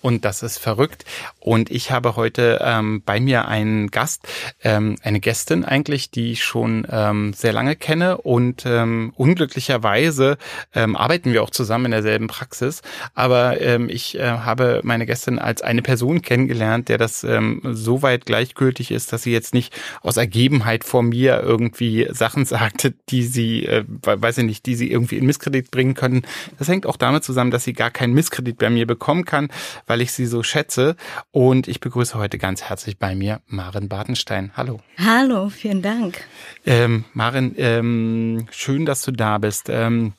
[0.00, 1.04] und das ist verrückt.
[1.40, 4.28] Und ich habe heute ähm, bei mir einen Gast,
[4.62, 8.18] ähm, eine Gästin eigentlich, die ich schon ähm, sehr lange kenne.
[8.18, 10.38] Und ähm, unglücklicherweise
[10.74, 12.82] ähm, arbeiten wir auch zusammen in derselben Praxis.
[13.14, 18.02] Aber ähm, ich äh, habe meine Gästin als eine Person kennengelernt, der das ähm, so
[18.02, 23.24] weit gleichgültig ist, dass sie jetzt nicht aus Ergebenheit vor mir irgendwie Sachen sagte, die
[23.24, 26.22] sie, äh, weiß ich nicht, die sie irgendwie in Misskredit bringen können.
[26.58, 29.48] Das hängt auch damit zusammen, dass sie gar keinen Misskredit bei mir bekommen kann,
[29.88, 30.94] weil ich sie so schätze.
[31.32, 34.52] Und ich begrüße heute ganz herzlich bei mir Maren Bartenstein.
[34.56, 34.80] Hallo.
[34.98, 36.24] Hallo, vielen Dank.
[36.64, 39.68] Ähm, Maren, ähm, schön, dass du da bist.
[39.68, 40.12] Ähm,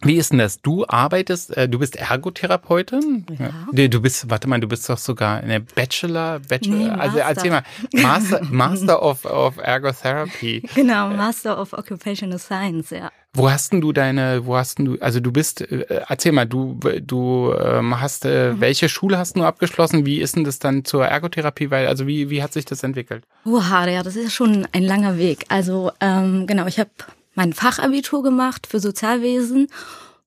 [0.00, 0.60] wie ist denn das?
[0.60, 3.24] Du arbeitest, äh, du bist Ergotherapeutin?
[3.38, 3.88] Ja.
[3.88, 7.62] Du bist, warte mal, du bist doch sogar eine Bachelor, Bachelor, nee, also erzähl mal,
[7.92, 10.62] Master, Master of, of Ergotherapy.
[10.74, 13.10] Genau, Master of Occupational Science, ja.
[13.34, 16.46] Wo hast denn du deine, wo hast denn du, also du bist, äh, erzähl mal,
[16.46, 18.60] du, du ähm, hast, äh, mhm.
[18.60, 20.04] welche Schule hast du abgeschlossen?
[20.04, 21.70] Wie ist denn das dann zur Ergotherapie?
[21.70, 23.24] Weil, also wie, wie hat sich das entwickelt?
[23.46, 25.46] Oha, ja, das ist schon ein langer Weg.
[25.48, 26.90] Also, ähm, genau, ich habe
[27.34, 29.68] mein Fachabitur gemacht für Sozialwesen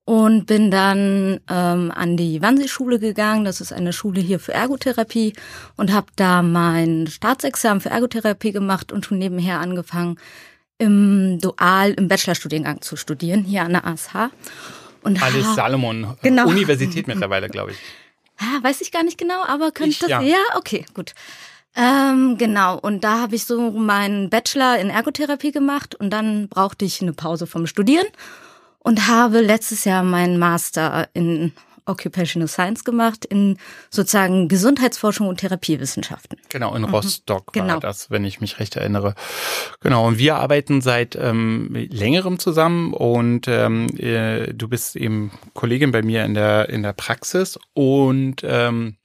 [0.06, 3.44] und bin dann ähm, an die Wannsee-Schule gegangen.
[3.44, 5.33] Das ist eine Schule hier für Ergotherapie
[5.78, 10.17] und habe da mein Staatsexamen für Ergotherapie gemacht und schon nebenher angefangen,
[10.78, 14.31] im Dual, im Bachelorstudiengang zu studieren, hier an der ASH.
[15.02, 16.48] Und Alice Salomon, genau.
[16.48, 17.78] Universität mittlerweile, glaube ich.
[18.42, 20.22] Ja, weiß ich gar nicht genau, aber könnte ich, das, ja.
[20.22, 21.14] ja, okay, gut.
[21.76, 26.86] Ähm, genau, und da habe ich so meinen Bachelor in Ergotherapie gemacht und dann brauchte
[26.86, 28.08] ich eine Pause vom Studieren
[28.80, 31.52] und habe letztes Jahr meinen Master in
[31.86, 33.58] Occupational Science gemacht in
[33.89, 36.39] sozusagen Gesundheitsforschung und Therapiewissenschaften.
[36.49, 36.89] Genau, in mhm.
[36.89, 37.80] Rostock mhm, war genau.
[37.80, 39.14] das, wenn ich mich recht erinnere.
[39.82, 45.92] Genau, und wir arbeiten seit ähm, längerem zusammen und ähm, äh, du bist eben Kollegin
[45.92, 48.98] bei mir in der in der Praxis und ähm,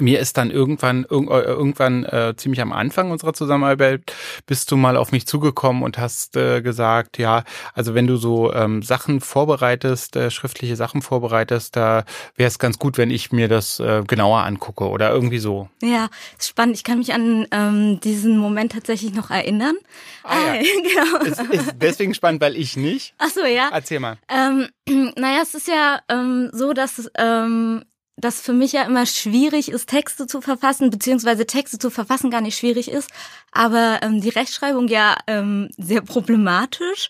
[0.00, 4.12] mir ist dann irgendwann äh, irgendwann äh, ziemlich am Anfang unserer Zusammenarbeit
[4.46, 7.44] bist du mal auf mich zugekommen und hast äh, gesagt, ja,
[7.74, 12.04] also wenn du so ähm, Sachen vorbereitest, äh, schriftliche Sachen vorbereitest, da
[12.36, 15.68] wäre es ganz gut, wenn ich mir das äh, genauer angucke oder irgendwie so.
[15.82, 16.76] Ja, ist spannend.
[16.76, 19.76] Ich kann mich an ähm, diesen Moment tatsächlich noch erinnern.
[20.24, 20.62] Ah, ja.
[20.90, 21.24] Genau.
[21.24, 23.14] Es ist deswegen spannend, weil ich nicht.
[23.18, 23.70] Ach so, ja.
[23.72, 24.18] Erzähl mal.
[24.28, 24.68] Ähm,
[25.16, 27.84] naja, es ist ja ähm, so, dass ähm,
[28.20, 32.40] dass für mich ja immer schwierig ist, Texte zu verfassen, beziehungsweise Texte zu verfassen gar
[32.40, 33.10] nicht schwierig ist,
[33.52, 37.08] aber ähm, die Rechtschreibung ja ähm, sehr problematisch.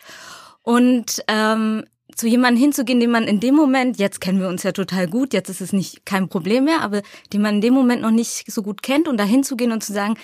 [0.63, 1.85] Und ähm,
[2.15, 5.33] zu jemandem hinzugehen, den man in dem Moment, jetzt kennen wir uns ja total gut,
[5.33, 8.51] jetzt ist es nicht kein Problem mehr, aber den man in dem Moment noch nicht
[8.51, 10.17] so gut kennt und da hinzugehen und zu sagen,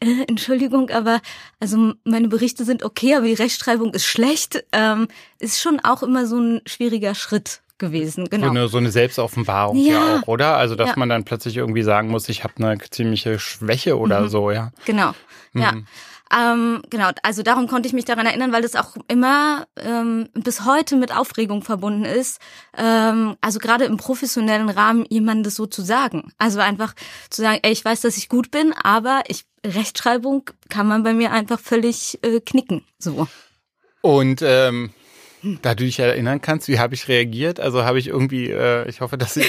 [0.00, 1.20] äh, Entschuldigung, aber
[1.60, 5.08] also meine Berichte sind okay, aber die Rechtschreibung ist schlecht, ähm,
[5.38, 8.28] ist schon auch immer so ein schwieriger Schritt gewesen.
[8.30, 8.46] Genau.
[8.46, 9.92] So eine, so eine Selbstoffenbarung ja.
[9.92, 10.56] ja auch, oder?
[10.56, 10.94] Also, dass ja.
[10.96, 14.28] man dann plötzlich irgendwie sagen muss, ich habe eine ziemliche Schwäche oder mhm.
[14.28, 14.72] so, ja.
[14.84, 15.12] Genau,
[15.52, 15.62] mhm.
[15.62, 15.72] ja.
[16.34, 20.64] Ähm, genau, also darum konnte ich mich daran erinnern, weil das auch immer ähm, bis
[20.64, 22.40] heute mit Aufregung verbunden ist.
[22.76, 26.32] Ähm, also gerade im professionellen Rahmen jemandes so zu sagen.
[26.38, 26.94] Also einfach
[27.30, 31.12] zu sagen, ey, ich weiß, dass ich gut bin, aber ich Rechtschreibung kann man bei
[31.12, 32.84] mir einfach völlig äh, knicken.
[32.98, 33.28] So.
[34.00, 34.92] Und ähm,
[35.62, 37.60] da du dich erinnern kannst, wie habe ich reagiert?
[37.60, 39.46] Also habe ich irgendwie, äh, ich hoffe, dass ich,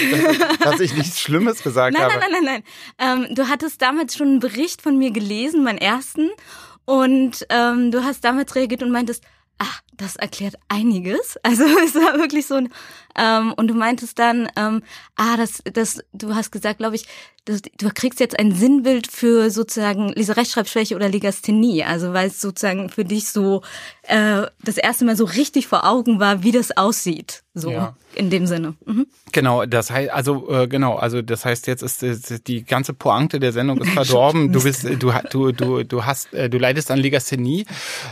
[0.62, 2.14] dass, ich nichts Schlimmes gesagt nein, habe.
[2.18, 2.62] Nein, nein, nein,
[2.98, 3.26] nein.
[3.28, 6.30] Ähm, du hattest damals schon einen Bericht von mir gelesen, meinen ersten.
[6.84, 9.24] Und ähm, du hast damals reagiert und meintest,
[9.58, 9.64] ah,
[9.96, 11.36] das erklärt einiges.
[11.42, 12.68] Also es war wirklich so ein,
[13.18, 14.82] ähm, und du meintest dann, ähm,
[15.16, 17.06] ah, das, das, du hast gesagt, glaube ich,
[17.46, 21.84] das, du kriegst jetzt ein Sinnbild für sozusagen Leserechtschreibschwäche oder Legasthenie.
[21.84, 23.62] Also weil es sozusagen für dich so
[24.02, 27.44] äh, das erste Mal so richtig vor Augen war, wie das aussieht.
[27.54, 27.96] So ja.
[28.14, 28.74] in dem Sinne.
[28.84, 29.06] Mhm.
[29.32, 33.40] Genau, das heißt, also äh, genau, also das heißt, jetzt ist, ist die ganze Pointe
[33.40, 34.52] der Sendung ist verdorben.
[34.52, 37.64] du bist, du, du, du, du hast, äh, du leidest an Legasthenie.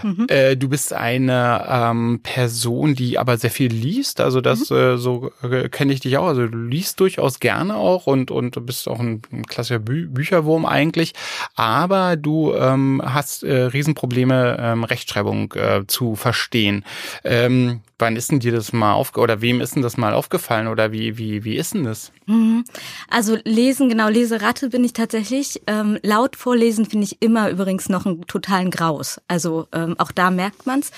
[0.02, 0.26] Mhm.
[0.28, 4.20] Äh, du bist eine ähm, Person, die aber sehr viel liest.
[4.20, 4.93] Also das, mhm.
[4.98, 6.26] So äh, kenne ich dich auch.
[6.26, 10.66] Also du liest durchaus gerne auch und und bist auch ein, ein klassischer Bü Bücherwurm
[10.66, 11.14] eigentlich.
[11.54, 16.84] Aber du ähm, hast äh, Riesenprobleme, ähm, Rechtschreibung äh, zu verstehen.
[17.24, 20.68] Ähm, wann ist denn dir das mal auf oder wem ist denn das mal aufgefallen
[20.68, 22.12] oder wie wie wie ist denn das?
[22.26, 22.64] Mhm.
[23.08, 25.62] Also lesen, genau Leseratte bin ich tatsächlich.
[25.66, 29.20] Ähm, laut vorlesen finde ich immer übrigens noch einen totalen Graus.
[29.28, 30.90] Also ähm, auch da merkt man's.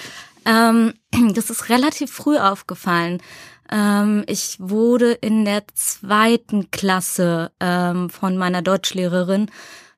[0.46, 0.94] Ähm,
[1.34, 3.20] das ist relativ früh aufgefallen.
[3.70, 9.50] Ähm, ich wurde in der zweiten Klasse ähm, von meiner Deutschlehrerin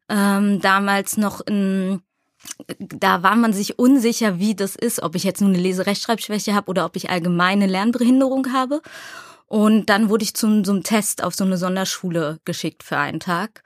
[0.09, 2.03] ähm, damals noch in
[2.79, 6.69] da war man sich unsicher, wie das ist, ob ich jetzt nur eine Leserechtschreibschwäche habe
[6.69, 8.81] oder ob ich allgemeine Lernbehinderung habe.
[9.47, 13.63] Und dann wurde ich zu so Test auf so eine Sonderschule geschickt für einen Tag.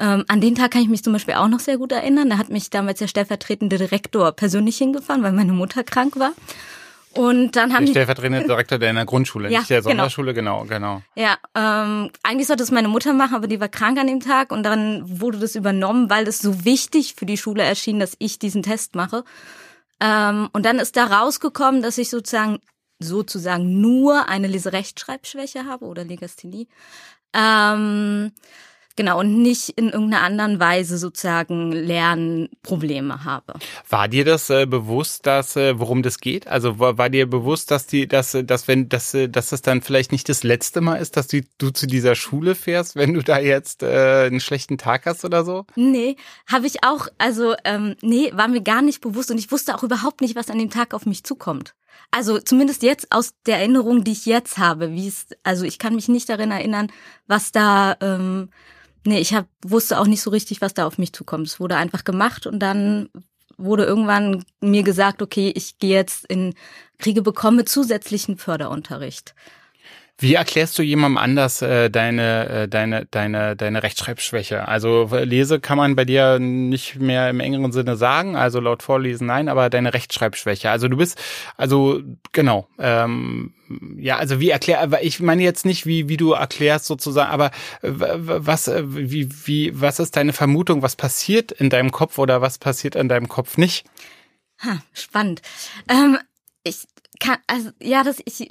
[0.00, 2.30] Ähm, an den Tag kann ich mich zum Beispiel auch noch sehr gut erinnern.
[2.30, 6.32] Da hat mich damals der stellvertretende Direktor persönlich hingefahren, weil meine Mutter krank war.
[7.14, 10.64] Und dann haben der stellvertretende Direktor der in der Grundschule, ja, nicht der Sonderschule, genau,
[10.64, 11.02] genau.
[11.16, 11.28] genau.
[11.28, 14.52] Ja, ähm, eigentlich sollte es meine Mutter machen, aber die war krank an dem Tag
[14.52, 18.38] und dann wurde das übernommen, weil es so wichtig für die Schule erschien, dass ich
[18.38, 19.24] diesen Test mache.
[20.00, 22.60] Ähm, und dann ist da rausgekommen, dass ich sozusagen
[23.00, 26.68] sozusagen nur eine Leserechtschreibschwäche habe oder Legasthenie.
[27.34, 28.32] Ähm,
[29.00, 33.54] Genau, und nicht in irgendeiner anderen Weise sozusagen Lernprobleme habe.
[33.88, 36.46] War dir das äh, bewusst, dass äh, worum das geht?
[36.46, 40.12] Also war, war, dir bewusst, dass die, dass, dass wenn, dass, dass das dann vielleicht
[40.12, 43.38] nicht das letzte Mal ist, dass du, du zu dieser Schule fährst, wenn du da
[43.38, 45.64] jetzt äh, einen schlechten Tag hast oder so?
[45.76, 46.16] Nee,
[46.46, 49.82] habe ich auch, also ähm, nee, war mir gar nicht bewusst und ich wusste auch
[49.82, 51.74] überhaupt nicht, was an dem Tag auf mich zukommt.
[52.10, 55.94] Also zumindest jetzt aus der Erinnerung, die ich jetzt habe, wie es, also ich kann
[55.94, 56.92] mich nicht darin erinnern,
[57.26, 58.50] was da ähm,
[59.04, 61.46] Nee, ich hab, wusste auch nicht so richtig, was da auf mich zukommt.
[61.46, 63.08] Es wurde einfach gemacht und dann
[63.56, 66.54] wurde irgendwann mir gesagt, okay, ich gehe jetzt in,
[66.98, 69.34] kriege, bekomme zusätzlichen Förderunterricht.
[70.22, 74.68] Wie erklärst du jemandem anders äh, deine, äh, deine, deine, deine Rechtschreibschwäche?
[74.68, 79.26] Also lese kann man bei dir nicht mehr im engeren Sinne sagen, also laut Vorlesen
[79.26, 80.70] nein, aber deine Rechtschreibschwäche.
[80.70, 81.18] Also du bist,
[81.56, 82.02] also
[82.32, 83.54] genau, ähm,
[83.96, 87.50] ja, also wie erklär, ich meine jetzt nicht, wie, wie du erklärst sozusagen, aber
[87.80, 92.58] was, äh, wie, wie, was ist deine Vermutung, was passiert in deinem Kopf oder was
[92.58, 93.86] passiert in deinem Kopf nicht?
[94.62, 95.40] Ha, spannend.
[95.88, 96.18] Ähm,
[96.70, 96.86] ich
[97.18, 98.50] kann, also ja, das ich,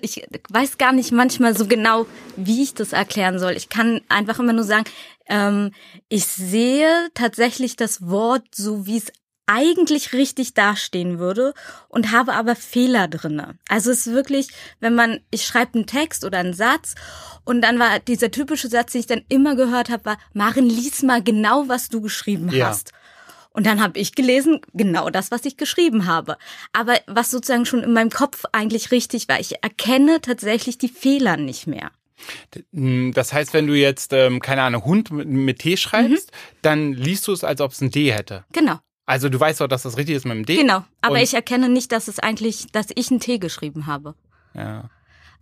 [0.00, 3.52] ich weiß gar nicht manchmal so genau, wie ich das erklären soll.
[3.52, 4.84] Ich kann einfach immer nur sagen,
[5.28, 5.72] ähm,
[6.08, 9.12] ich sehe tatsächlich das Wort so, wie es
[9.46, 11.54] eigentlich richtig dastehen würde
[11.88, 13.58] und habe aber Fehler drinne.
[13.68, 14.48] Also es ist wirklich,
[14.78, 16.94] wenn man, ich schreibe einen Text oder einen Satz
[17.44, 21.02] und dann war dieser typische Satz, den ich dann immer gehört habe, war, Maren, lies
[21.02, 22.68] mal genau, was du geschrieben ja.
[22.68, 22.92] hast.
[23.52, 26.36] Und dann habe ich gelesen, genau das, was ich geschrieben habe.
[26.72, 31.36] Aber was sozusagen schon in meinem Kopf eigentlich richtig war, ich erkenne tatsächlich die Fehler
[31.36, 31.90] nicht mehr.
[32.72, 36.56] Hm, das heißt, wenn du jetzt, ähm, keine Ahnung, Hund mit T schreibst, mhm.
[36.62, 38.44] dann liest du es, als ob es ein D hätte.
[38.52, 38.78] Genau.
[39.06, 40.56] Also du weißt doch, dass das richtig ist mit dem D.
[40.56, 44.14] Genau, aber ich erkenne nicht, dass es eigentlich, dass ich ein T geschrieben habe.
[44.54, 44.88] Ja.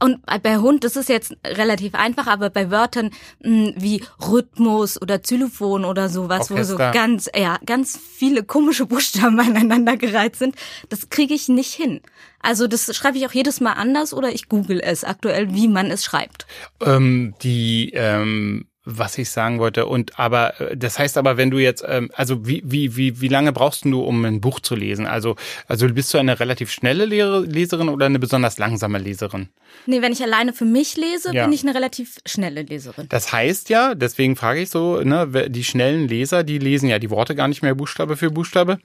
[0.00, 3.10] Und bei Hund, das ist jetzt relativ einfach, aber bei Wörtern
[3.42, 6.74] mh, hm, wie Rhythmus oder Xylophon oder sowas, Orchester.
[6.74, 10.54] wo so ganz, ja, ganz viele komische Buchstaben aneinander gereiht sind,
[10.88, 12.00] das kriege ich nicht hin.
[12.40, 15.90] Also das schreibe ich auch jedes Mal anders oder ich google es aktuell, wie man
[15.90, 16.46] es schreibt.
[16.80, 19.86] Ähm, die ähm was ich sagen wollte.
[19.86, 23.28] Und aber äh, das heißt aber, wenn du jetzt, ähm, also wie, wie, wie, wie
[23.28, 25.06] lange brauchst du, um ein Buch zu lesen?
[25.06, 25.36] Also,
[25.66, 29.50] also bist du eine relativ schnelle Leserin oder eine besonders langsame Leserin?
[29.86, 31.44] Nee, wenn ich alleine für mich lese, ja.
[31.44, 33.06] bin ich eine relativ schnelle Leserin.
[33.10, 37.10] Das heißt ja, deswegen frage ich so, ne, die schnellen Leser, die lesen ja die
[37.10, 38.78] Worte gar nicht mehr Buchstabe für Buchstabe,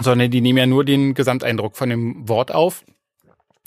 [0.00, 2.84] sondern die nehmen ja nur den Gesamteindruck von dem Wort auf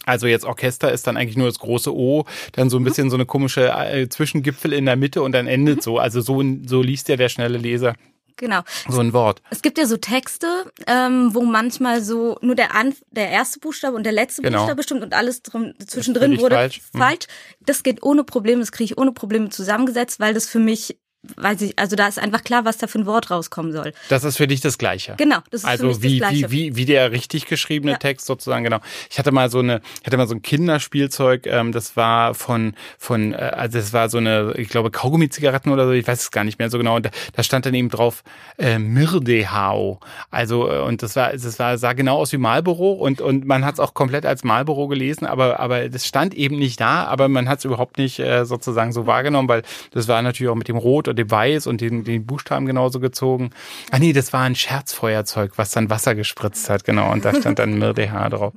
[0.06, 2.86] also jetzt Orchester ist dann eigentlich nur das große O, dann so ein mhm.
[2.86, 5.82] bisschen so eine komische äh, Zwischengipfel in der Mitte und dann endet mhm.
[5.82, 6.00] so.
[6.00, 7.96] Also so, so liest ja der schnelle Leser.
[8.38, 8.62] Genau.
[8.90, 9.42] So ein Wort.
[9.52, 13.96] Es gibt ja so Texte, ähm, wo manchmal so nur der, An der erste Buchstabe
[13.96, 14.60] und der letzte genau.
[14.60, 16.82] Buchstabe stimmt und alles drin, zwischendrin wurde falsch.
[16.94, 17.00] Hm.
[17.00, 17.26] falsch.
[17.62, 20.98] Das geht ohne Probleme, das kriege ich ohne Probleme zusammengesetzt, weil das für mich
[21.38, 23.94] weiß ich, also da ist einfach klar, was da für ein Wort rauskommen soll.
[24.10, 25.15] Das ist für dich das Gleiche.
[25.18, 26.51] Genau, das ist also für mich wie, das Gleiche.
[26.51, 27.98] wie, wie, wie der richtig geschriebene ja.
[27.98, 28.80] Text sozusagen, genau.
[29.10, 32.74] Ich hatte mal so eine, ich hatte mal so ein Kinderspielzeug, ähm, das war von,
[32.98, 36.32] von, äh, also das war so eine, ich glaube, Kaugummi-Zigaretten oder so, ich weiß es
[36.32, 36.98] gar nicht mehr so genau.
[36.98, 38.24] Und da, da stand dann eben drauf
[38.58, 40.01] äh, Mirdehau.
[40.30, 43.63] Also, äh, und das war, das war, sah genau aus wie Marlboro und, und man
[43.63, 47.30] hat es auch komplett als Marlboro gelesen, aber, aber das stand eben nicht da, aber
[47.30, 50.68] man hat es überhaupt nicht äh, sozusagen so wahrgenommen, weil das war natürlich auch mit
[50.68, 53.51] dem Rot und dem Weiß und den, den Buchstaben genauso gezogen.
[53.91, 57.12] Ah nee, das war ein Scherzfeuerzeug, was dann Wasser gespritzt hat, genau.
[57.12, 58.53] Und da stand dann Mirdeha drauf.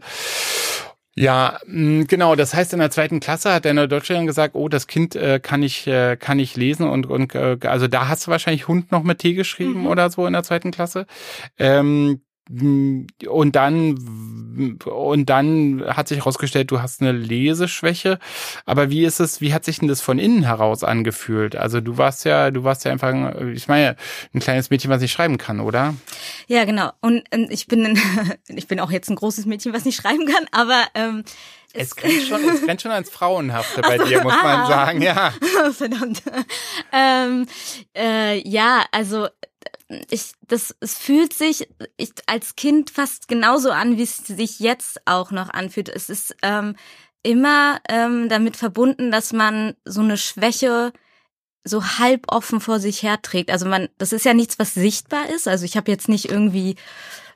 [1.18, 2.34] Ja, mh, genau.
[2.36, 5.62] Das heißt, in der zweiten Klasse hat deine Deutschlehrerin gesagt, oh, das Kind äh, kann
[5.62, 9.02] ich äh, kann ich lesen und und äh, also da hast du wahrscheinlich Hund noch
[9.02, 9.86] mit T geschrieben Mhm.
[9.86, 11.06] oder so in der zweiten Klasse.
[11.58, 18.18] Ähm, und dann und dann hat sich herausgestellt, du hast eine Leseschwäche.
[18.64, 19.40] Aber wie ist es?
[19.40, 21.56] Wie hat sich denn das von innen heraus angefühlt?
[21.56, 23.96] Also du warst ja, du warst ja einfach, ein- ich meine,
[24.32, 25.94] ein kleines Mädchen, was nicht schreiben kann, oder?
[26.46, 26.90] Ja, genau.
[27.00, 27.98] Und ähm, ich bin ein,
[28.48, 31.24] ich bin auch jetzt ein großes Mädchen, was nicht schreiben kann, aber ähm,
[31.74, 34.66] Es grenzt schon, es grenzt schon ans Frauenhafte bei dir, muss man ah.
[34.66, 35.34] sagen, ja.
[35.72, 36.22] Verdammt.
[36.92, 37.46] Ähm,
[37.94, 39.26] äh, ja, also
[40.10, 45.00] ich, das, es fühlt sich ich, als Kind fast genauso an, wie es sich jetzt
[45.06, 45.88] auch noch anfühlt.
[45.88, 46.76] Es ist ähm,
[47.22, 50.92] immer ähm, damit verbunden, dass man so eine Schwäche
[51.64, 53.50] so halb offen vor sich herträgt.
[53.50, 55.48] Also man, das ist ja nichts, was sichtbar ist.
[55.48, 56.76] Also ich habe jetzt nicht irgendwie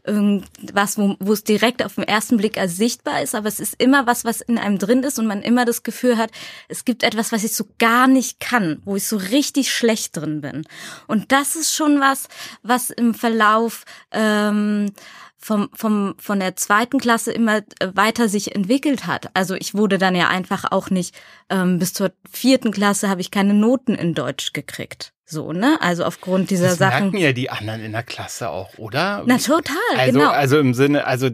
[0.05, 3.81] irgendwas, wo, wo es direkt auf den ersten Blick als sichtbar ist, aber es ist
[3.81, 6.31] immer was, was in einem drin ist und man immer das Gefühl hat,
[6.69, 10.41] es gibt etwas, was ich so gar nicht kann, wo ich so richtig schlecht drin
[10.41, 10.65] bin.
[11.07, 12.29] Und das ist schon was,
[12.63, 14.93] was im Verlauf ähm,
[15.41, 19.31] vom, vom, von der zweiten Klasse immer äh, weiter sich entwickelt hat.
[19.35, 21.15] Also ich wurde dann ja einfach auch nicht,
[21.49, 25.13] ähm, bis zur vierten Klasse habe ich keine Noten in Deutsch gekriegt.
[25.31, 25.79] So, ne?
[25.81, 27.05] Also aufgrund dieser Das Sachen.
[27.05, 29.23] merken ja die anderen in der Klasse auch, oder?
[29.27, 30.31] Na total, also, genau.
[30.31, 31.29] Also im Sinne, also,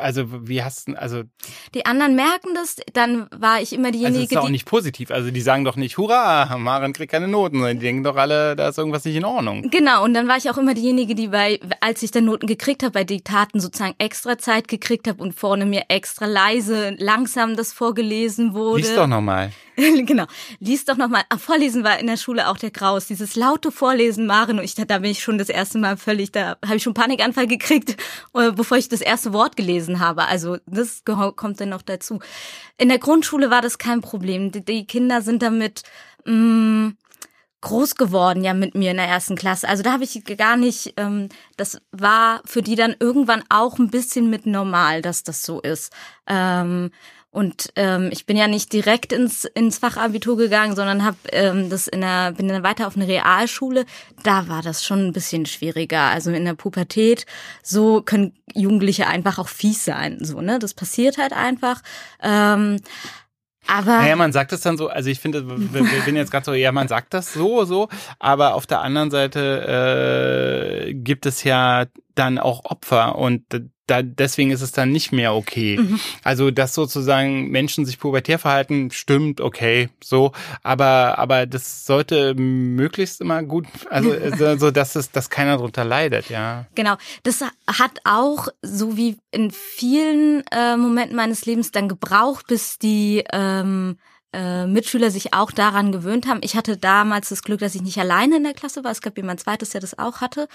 [0.00, 1.24] also wie hast du, also,
[1.74, 4.64] Die anderen merken das, dann war ich immer also diejenige, ist doch auch die nicht
[4.64, 5.10] positiv.
[5.10, 8.56] Also die sagen doch nicht, hurra, Maren kriegt keine Noten, sondern die denken doch alle,
[8.56, 9.68] da ist irgendwas nicht in Ordnung.
[9.70, 12.82] Genau, und dann war ich auch immer diejenige, die bei, als ich dann Noten gekriegt
[12.82, 17.74] habe, bei Diktaten sozusagen extra Zeit gekriegt habe und vorne mir extra leise, langsam das
[17.74, 18.80] vorgelesen wurde.
[18.80, 19.52] Lies doch nochmal.
[20.06, 20.26] genau.
[20.60, 21.22] Lies doch nochmal.
[21.36, 23.06] Vorlesen war in der Schule auch der Graus.
[23.06, 24.58] Dieses laute Vorlesen, Maren.
[24.58, 27.46] Und ich, da bin ich schon das erste Mal völlig, da habe ich schon Panikanfall
[27.46, 27.96] gekriegt,
[28.34, 30.26] äh, bevor ich das erste Wort gelesen habe.
[30.26, 32.20] Also das kommt dann noch dazu.
[32.78, 34.52] In der Grundschule war das kein Problem.
[34.52, 35.82] Die, die Kinder sind damit
[36.24, 36.92] mh,
[37.64, 39.68] groß geworden ja mit mir in der ersten Klasse.
[39.68, 43.90] Also da habe ich gar nicht, ähm, das war für die dann irgendwann auch ein
[43.90, 45.92] bisschen mit normal, dass das so ist.
[46.26, 46.90] Ähm,
[47.34, 51.88] und ähm, ich bin ja nicht direkt ins, ins Fachabitur gegangen, sondern habe ähm, das
[51.88, 53.86] in der, bin dann weiter auf eine Realschule.
[54.22, 56.02] Da war das schon ein bisschen schwieriger.
[56.02, 57.26] Also in der Pubertät,
[57.60, 60.18] so können Jugendliche einfach auch fies sein.
[60.20, 60.60] So, ne?
[60.60, 61.82] Das passiert halt einfach.
[62.22, 62.76] Ähm,
[63.66, 66.44] aber Naja, man sagt es dann so, also ich finde, wir, wir bin jetzt gerade
[66.44, 67.88] so, ja, man sagt das so, so,
[68.20, 73.42] aber auf der anderen Seite äh, gibt es ja dann auch Opfer und
[73.86, 75.78] da, deswegen ist es dann nicht mehr okay.
[75.78, 76.00] Mhm.
[76.22, 83.20] Also, dass sozusagen Menschen sich pubertär verhalten, stimmt, okay, so, aber, aber das sollte möglichst
[83.20, 84.14] immer gut, also
[84.58, 86.66] so, dass es, dass keiner drunter leidet, ja.
[86.74, 92.78] Genau, das hat auch, so wie in vielen äh, Momenten meines Lebens, dann gebraucht, bis
[92.78, 93.98] die ähm,
[94.34, 96.40] äh, Mitschüler sich auch daran gewöhnt haben.
[96.42, 98.90] Ich hatte damals das Glück, dass ich nicht alleine in der Klasse war.
[98.90, 100.48] Es gab jemand zweites, der das auch hatte,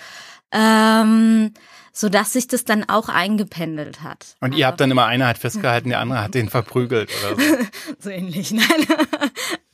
[0.52, 1.54] ähm,
[1.94, 4.36] so dass sich das dann auch eingependelt hat.
[4.42, 7.42] Und ihr Aber- habt dann immer einer hat festgehalten, der andere hat den verprügelt oder
[7.42, 7.58] so.
[8.00, 8.86] so ähnlich, nein.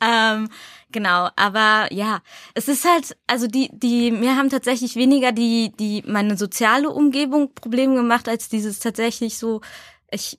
[0.00, 0.48] ähm,
[0.92, 2.20] genau, aber ja,
[2.54, 7.54] es ist halt, also die, die, mir haben tatsächlich weniger die, die, meine soziale Umgebung
[7.54, 9.62] Probleme gemacht, als dieses tatsächlich so,
[10.10, 10.38] ich,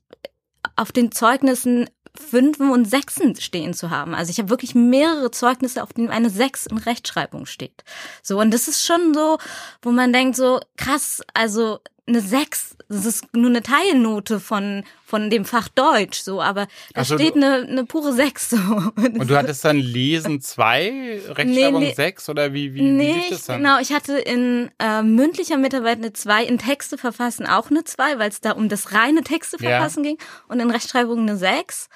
[0.75, 4.13] auf den Zeugnissen Fünfen und Sechsen stehen zu haben.
[4.13, 7.83] Also ich habe wirklich mehrere Zeugnisse, auf denen eine Sechs in Rechtschreibung steht.
[8.21, 9.37] So, und das ist schon so,
[9.81, 15.29] wo man denkt so, krass, also eine Sechs, das ist nur eine Teilnote von, von
[15.29, 18.55] dem Fach Deutsch, so, aber da Ach so, steht eine, eine pure Sechs, so.
[18.95, 21.93] Und du hattest dann Lesen zwei, Rechtschreibung Nee, nee.
[21.93, 23.57] sechs oder wie, wie, wie Nee, lief ich, das dann?
[23.57, 28.19] genau, ich hatte in äh, mündlicher Mitarbeit eine 2, in Texte verfassen auch eine 2,
[28.19, 29.71] weil es da um das reine Texte Ja.
[29.71, 31.89] verfassen ging und in Rechtschreibung eine 6.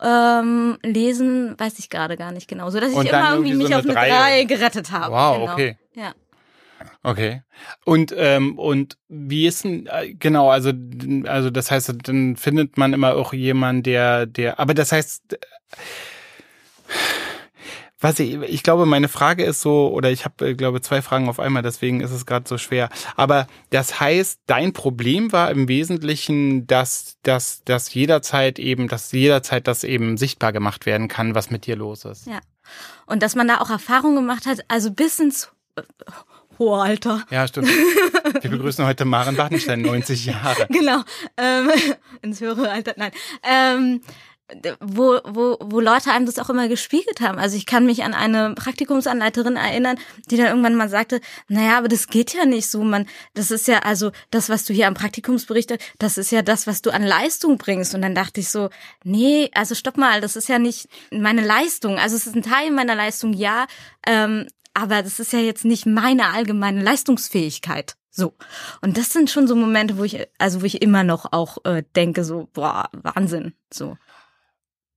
[0.00, 3.68] Ähm, lesen weiß ich gerade gar nicht genau, so dass ich immer irgendwie irgendwie mich
[3.68, 4.44] so auf eine eine Drei.
[4.44, 5.12] 3 gerettet habe.
[5.14, 5.52] Wow, genau.
[5.52, 5.78] okay.
[5.94, 6.12] Ja.
[7.02, 7.42] Okay.
[7.84, 10.72] Und ähm, und wie ist denn äh, genau, also
[11.26, 15.36] also das heißt, dann findet man immer auch jemanden, der der aber das heißt äh,
[17.98, 21.28] was ich, ich glaube, meine Frage ist so, oder ich habe, äh, glaube zwei Fragen
[21.28, 22.90] auf einmal, deswegen ist es gerade so schwer.
[23.16, 29.66] Aber das heißt, dein Problem war im Wesentlichen, dass, dass, dass jederzeit eben, dass jederzeit
[29.66, 32.26] das eben sichtbar gemacht werden kann, was mit dir los ist.
[32.26, 32.40] Ja.
[33.06, 35.50] Und dass man da auch Erfahrungen gemacht hat, also bis ins
[36.56, 37.22] äh, hohe Alter.
[37.30, 37.68] Ja, stimmt.
[37.68, 40.66] Wir begrüßen heute Maren Bachtenstein, 90 Jahre.
[40.76, 41.02] Genau.
[41.36, 41.70] Ähm,
[42.22, 42.94] ins höhere Alter.
[42.96, 43.12] Nein.
[43.42, 44.00] Ähm,
[44.80, 47.38] wo, wo, wo Leute einem das auch immer gespiegelt haben.
[47.38, 49.98] Also ich kann mich an eine Praktikumsanleiterin erinnern,
[50.30, 53.66] die dann irgendwann mal sagte, naja, aber das geht ja nicht so, man, das ist
[53.66, 57.02] ja, also das, was du hier am Praktikumsbericht, das ist ja das, was du an
[57.02, 57.94] Leistung bringst.
[57.94, 58.70] Und dann dachte ich so,
[59.02, 61.98] nee, also stopp mal, das ist ja nicht meine Leistung.
[61.98, 63.66] Also es ist ein Teil meiner Leistung, ja,
[64.06, 67.96] ähm, aber das ist ja jetzt nicht meine allgemeine Leistungsfähigkeit.
[68.10, 68.34] So.
[68.82, 71.82] Und das sind schon so Momente, wo ich, also wo ich immer noch auch äh,
[71.96, 73.54] denke, so, boah, Wahnsinn.
[73.72, 73.96] So.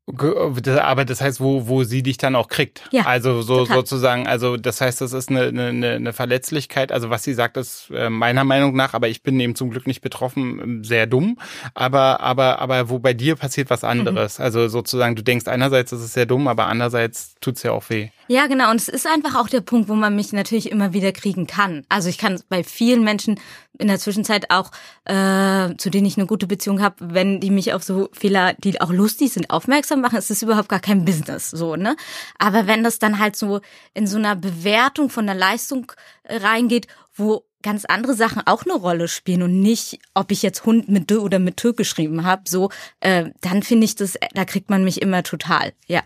[0.05, 2.81] Aber das heißt, wo, wo sie dich dann auch kriegt.
[2.91, 3.77] Ja, also so total.
[3.77, 6.91] sozusagen, also das heißt, das ist eine, eine, eine Verletzlichkeit.
[6.91, 9.87] Also was sie sagt, ist äh, meiner Meinung nach, aber ich bin eben zum Glück
[9.87, 11.37] nicht betroffen, ähm, sehr dumm.
[11.73, 14.39] Aber, aber, aber wo bei dir passiert was anderes.
[14.39, 14.45] Mhm.
[14.45, 18.09] Also sozusagen, du denkst einerseits, das ist sehr dumm, aber andererseits tut's ja auch weh.
[18.31, 18.69] Ja, genau.
[18.69, 21.83] Und es ist einfach auch der Punkt, wo man mich natürlich immer wieder kriegen kann.
[21.89, 23.39] Also ich kann bei vielen Menschen
[23.79, 24.69] in der Zwischenzeit auch,
[25.05, 28.79] äh, zu denen ich eine gute Beziehung habe, wenn die mich auf so Fehler, die
[28.81, 31.95] auch lustig sind, aufmerksam machen, ist das überhaupt gar kein Business, so, ne?
[32.37, 33.61] Aber wenn das dann halt so
[33.95, 38.75] in so einer Bewertung von der Leistung äh, reingeht, wo ganz andere Sachen auch eine
[38.75, 42.43] Rolle spielen und nicht, ob ich jetzt Hund mit Dö oder mit Tö geschrieben habe,
[42.47, 42.69] so,
[42.99, 46.03] äh, dann finde ich das, da kriegt man mich immer total, ja.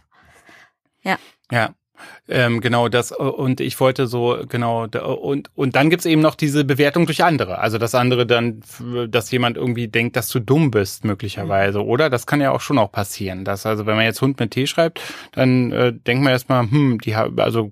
[1.03, 1.17] Ja.
[1.51, 1.75] Ja,
[2.27, 6.63] ähm, genau das und ich wollte so genau und und dann gibt's eben noch diese
[6.63, 8.61] Bewertung durch andere, also das andere dann,
[9.09, 11.85] dass jemand irgendwie denkt, dass du dumm bist möglicherweise, mhm.
[11.85, 12.09] oder?
[12.09, 14.67] Das kann ja auch schon auch passieren, dass also wenn man jetzt Hund mit T
[14.67, 15.01] schreibt,
[15.33, 17.71] dann äh, denkt man erstmal, hm, die also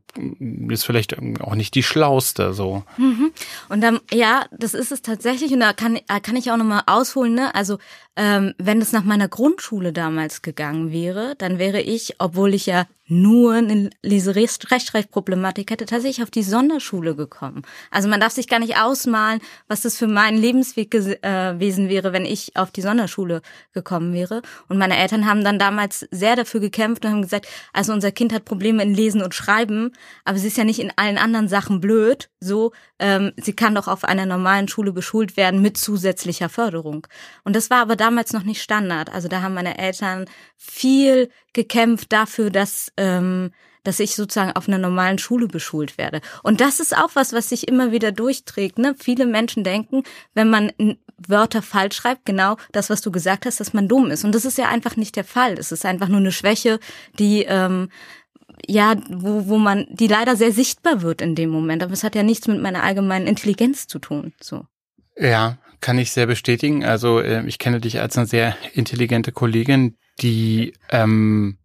[0.69, 2.83] ist vielleicht auch nicht die schlauste so.
[2.97, 3.31] Mhm.
[3.69, 6.83] Und dann ja, das ist es tatsächlich und da kann kann ich auch noch mal
[6.87, 7.55] ausholen, ne?
[7.55, 7.77] Also
[8.15, 12.85] ähm, wenn es nach meiner Grundschule damals gegangen wäre, dann wäre ich, obwohl ich ja
[13.11, 17.63] nur eine Leserechtschreibproblematik hätte, tatsächlich auf die Sonderschule gekommen.
[17.91, 22.13] Also man darf sich gar nicht ausmalen, was das für meinen Lebensweg gewesen äh, wäre,
[22.13, 23.41] wenn ich auf die Sonderschule
[23.73, 24.41] gekommen wäre.
[24.69, 28.31] Und meine Eltern haben dann damals sehr dafür gekämpft und haben gesagt, also unser Kind
[28.31, 29.91] hat Probleme in Lesen und Schreiben,
[30.23, 32.29] aber sie ist ja nicht in allen anderen Sachen blöd.
[32.39, 37.07] So, ähm, sie kann doch auf einer normalen Schule beschult werden mit zusätzlicher Förderung.
[37.43, 39.09] Und das war aber damals noch nicht Standard.
[39.13, 40.25] Also da haben meine Eltern
[40.57, 43.51] viel gekämpft dafür, dass ähm,
[43.83, 46.21] dass ich sozusagen auf einer normalen Schule beschult werde.
[46.43, 48.77] Und das ist auch was, was sich immer wieder durchträgt.
[48.77, 48.95] Ne?
[48.97, 50.03] Viele Menschen denken,
[50.33, 50.71] wenn man
[51.17, 54.23] Wörter falsch schreibt, genau das, was du gesagt hast, dass man dumm ist.
[54.23, 55.53] Und das ist ja einfach nicht der Fall.
[55.53, 56.79] Es ist einfach nur eine Schwäche,
[57.17, 57.89] die ähm,
[58.67, 61.81] ja, wo, wo man, die leider sehr sichtbar wird in dem Moment.
[61.81, 64.33] Aber es hat ja nichts mit meiner allgemeinen Intelligenz zu tun.
[64.39, 64.65] So.
[65.17, 66.85] Ja, kann ich sehr bestätigen.
[66.85, 71.57] Also äh, ich kenne dich als eine sehr intelligente Kollegin, die ähm,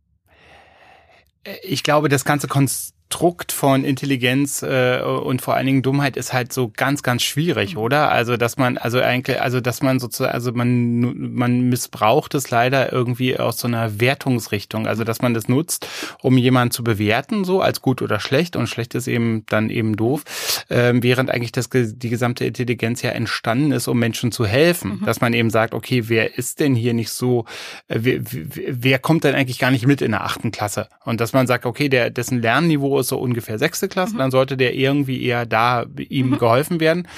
[1.63, 6.33] ich glaube, das ganze Konstrukt Konstrukt von Intelligenz äh, und vor allen Dingen Dummheit ist
[6.33, 7.81] halt so ganz, ganz schwierig, mhm.
[7.81, 8.11] oder?
[8.11, 12.93] Also dass man, also eigentlich, also dass man sozusagen, also man man missbraucht es leider
[12.93, 15.89] irgendwie aus so einer Wertungsrichtung, also dass man das nutzt,
[16.21, 19.97] um jemanden zu bewerten, so als gut oder schlecht und schlecht ist eben dann eben
[19.97, 20.25] doof,
[20.69, 25.07] äh, während eigentlich das die gesamte Intelligenz ja entstanden ist, um Menschen zu helfen, mhm.
[25.07, 27.47] dass man eben sagt, okay, wer ist denn hier nicht so,
[27.89, 30.89] äh, wer, wer kommt denn eigentlich gar nicht mit in der achten Klasse?
[31.05, 34.19] Und dass man sagt, okay, der dessen Lernniveau ist so ungefähr sechste Klasse, mhm.
[34.19, 36.39] dann sollte der irgendwie eher da ihm mhm.
[36.39, 37.09] geholfen werden.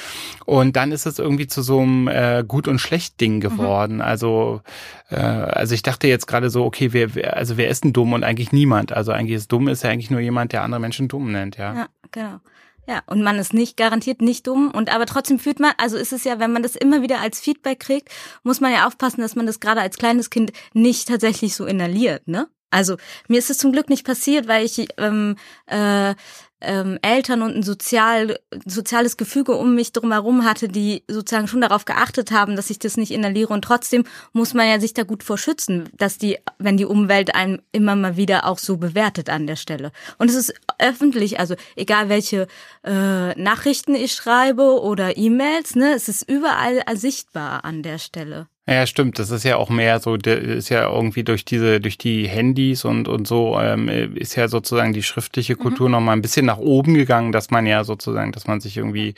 [0.44, 3.40] Und dann ist es irgendwie zu so einem äh, Gut- und Schlecht-Ding mhm.
[3.40, 3.94] geworden.
[3.96, 4.02] Mhm.
[4.02, 4.62] Also,
[5.10, 8.12] äh, also ich dachte jetzt gerade so, okay, wer, wer, also wer ist denn dumm
[8.12, 8.92] und eigentlich niemand?
[8.92, 11.74] Also eigentlich ist dumm ist ja eigentlich nur jemand, der andere Menschen dumm nennt, ja.
[11.74, 12.40] Ja, genau.
[12.88, 16.14] Ja, und man ist nicht garantiert nicht dumm und aber trotzdem fühlt man, also ist
[16.14, 18.08] es ja, wenn man das immer wieder als Feedback kriegt,
[18.44, 22.26] muss man ja aufpassen, dass man das gerade als kleines Kind nicht tatsächlich so inhaliert,
[22.26, 22.48] ne?
[22.70, 22.96] Also
[23.28, 26.14] mir ist es zum Glück nicht passiert, weil ich ähm, äh,
[26.60, 31.84] ähm, Eltern und ein sozial, soziales Gefüge um mich drumherum hatte, die sozusagen schon darauf
[31.84, 33.52] geachtet haben, dass ich das nicht inhaliere.
[33.52, 37.34] Und trotzdem muss man ja sich da gut vor schützen, dass die, wenn die Umwelt
[37.34, 39.92] einem immer mal wieder auch so bewertet an der Stelle.
[40.18, 42.48] Und es ist öffentlich, also egal welche
[42.84, 48.48] äh, Nachrichten ich schreibe oder E-Mails, ne, es ist überall sichtbar an der Stelle.
[48.68, 49.18] Ja, stimmt.
[49.18, 53.08] Das ist ja auch mehr so, ist ja irgendwie durch diese, durch die Handys und
[53.08, 55.60] und so ähm, ist ja sozusagen die schriftliche mhm.
[55.60, 55.92] Kultur mhm.
[55.92, 59.14] noch mal ein bisschen nach oben gegangen, dass man ja sozusagen, dass man sich irgendwie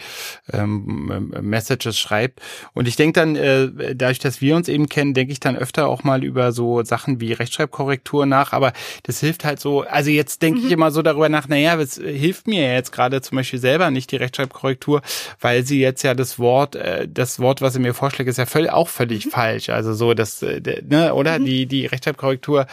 [0.53, 2.41] ähm, Messages schreibt.
[2.75, 5.89] Und ich denke dann, äh, dadurch, dass wir uns eben kennen, denke ich dann öfter
[5.89, 8.53] auch mal über so Sachen wie Rechtschreibkorrektur nach.
[8.53, 9.81] Aber das hilft halt so.
[9.81, 10.67] Also jetzt denke mhm.
[10.67, 11.49] ich immer so darüber nach.
[11.49, 15.03] Naja, es hilft mir ja jetzt gerade zum Beispiel selber nicht die Rechtschreibkorrektur,
[15.41, 18.47] weil sie jetzt ja das Wort, äh, das Wort, was sie mir vorschlägt, ist ja
[18.47, 19.31] völlig, auch völlig mhm.
[19.31, 19.71] falsch falsch.
[19.71, 21.39] Also so, dass, äh, ne, oder?
[21.39, 21.45] Mhm.
[21.45, 22.67] Die, die Rechtschreibkorrektur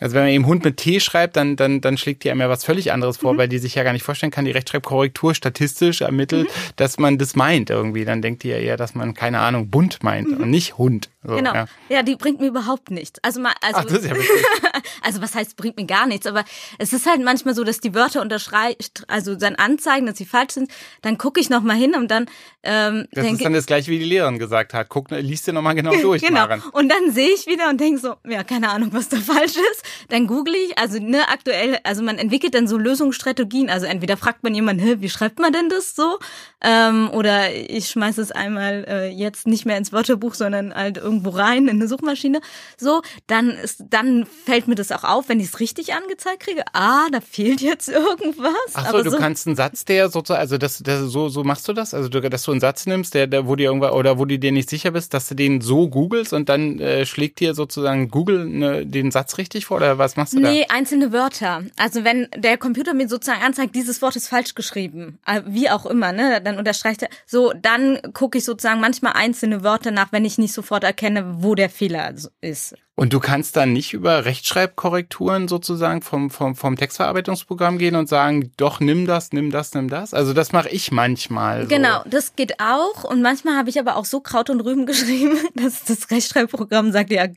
[0.00, 2.48] Also wenn man eben Hund mit T schreibt, dann, dann, dann schlägt die einem ja
[2.48, 3.38] was völlig anderes vor, Mhm.
[3.38, 6.52] weil die sich ja gar nicht vorstellen kann, die Rechtschreibkorrektur statistisch ermittelt, Mhm.
[6.76, 8.04] dass man das meint irgendwie.
[8.04, 11.10] Dann denkt die ja eher, dass man, keine Ahnung, bunt meint und nicht Hund.
[11.24, 11.36] So, Mhm.
[11.38, 11.54] Genau.
[11.54, 11.66] Ja.
[11.88, 12.02] Ja.
[12.02, 13.18] die bringt mir überhaupt nichts.
[13.22, 14.14] Also mal, also, Ach, das ist ja
[15.02, 16.44] also was heißt, bringt mir gar nichts, aber
[16.78, 20.52] es ist halt manchmal so, dass die Wörter unterschreibt, also dann anzeigen, dass sie falsch
[20.54, 20.70] sind,
[21.02, 22.26] dann gucke ich nochmal hin und dann
[22.62, 24.88] ähm, Das denke ist dann das gleiche, wie die Lehrerin gesagt hat.
[24.88, 26.40] Guck, liest dir nochmal genau durch, genau.
[26.46, 26.62] Maren.
[26.72, 29.82] Und dann sehe ich wieder und denke so, ja, keine Ahnung, was da falsch ist.
[30.08, 33.70] Dann google ich, also ne, aktuell, also man entwickelt dann so Lösungsstrategien.
[33.70, 36.18] Also entweder fragt man jemanden, Hä, wie schreibt man denn das so?
[36.60, 41.30] Ähm, oder ich schmeiße es einmal äh, jetzt nicht mehr ins Wörterbuch, sondern halt irgendwo
[41.30, 42.40] rein in eine Suchmaschine.
[42.76, 46.64] So, dann ist, dann fällt mir das auch auf, wenn ich es richtig angezeigt kriege.
[46.72, 48.52] Ah, da fehlt jetzt irgendwas.
[48.74, 51.68] Ach so, Aber du kannst einen Satz, der sozusagen, also das, das, so, so machst
[51.68, 51.94] du das?
[51.94, 54.38] Also du, dass du einen Satz nimmst, der, der, wo dir irgendwas, oder wo du
[54.38, 58.08] dir nicht sicher bist, dass du den so googelst und dann äh, schlägt dir sozusagen
[58.10, 60.50] Google ne, den Satz richtig vor oder was machst du da?
[60.50, 61.64] Nee, einzelne Wörter.
[61.76, 65.86] Also wenn der Computer mir sozusagen anzeigt, dieses Wort ist falsch geschrieben, äh, wie auch
[65.86, 67.08] immer, ne, dann unterstreicht er.
[67.26, 71.54] So, dann gucke ich sozusagen manchmal einzelne Wörter nach, wenn ich nicht sofort erkenne, wo
[71.54, 72.74] der Fehler ist.
[72.98, 78.50] Und du kannst dann nicht über Rechtschreibkorrekturen sozusagen vom, vom, vom Textverarbeitungsprogramm gehen und sagen,
[78.56, 80.12] doch, nimm das, nimm das, nimm das.
[80.14, 81.62] Also das mache ich manchmal.
[81.62, 81.68] So.
[81.68, 83.04] Genau, das geht auch.
[83.04, 87.12] Und manchmal habe ich aber auch so Kraut und Rüben geschrieben, dass das Rechtschreibprogramm sagt,
[87.12, 87.28] ja,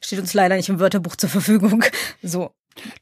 [0.00, 1.84] steht uns leider nicht im Wörterbuch zur Verfügung.
[2.20, 2.50] So.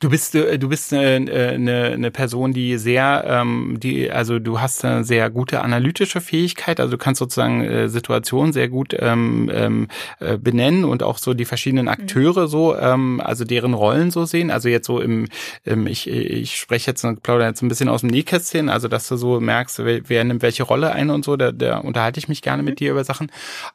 [0.00, 4.60] Du bist äh, du bist eine, eine, eine Person, die sehr, ähm, die also du
[4.60, 6.78] hast eine sehr gute analytische Fähigkeit.
[6.78, 9.88] Also du kannst sozusagen äh, Situationen sehr gut ähm, ähm,
[10.20, 14.50] äh, benennen und auch so die verschiedenen Akteure so, ähm, also deren Rollen so sehen.
[14.50, 15.26] Also jetzt so im,
[15.64, 18.68] im ich ich spreche jetzt und plaudere jetzt ein bisschen aus dem Nähkästchen.
[18.68, 21.36] Also dass du so merkst, wer, wer nimmt welche Rolle ein und so.
[21.36, 23.30] Da, da unterhalte ich mich gerne mit dir über Sachen.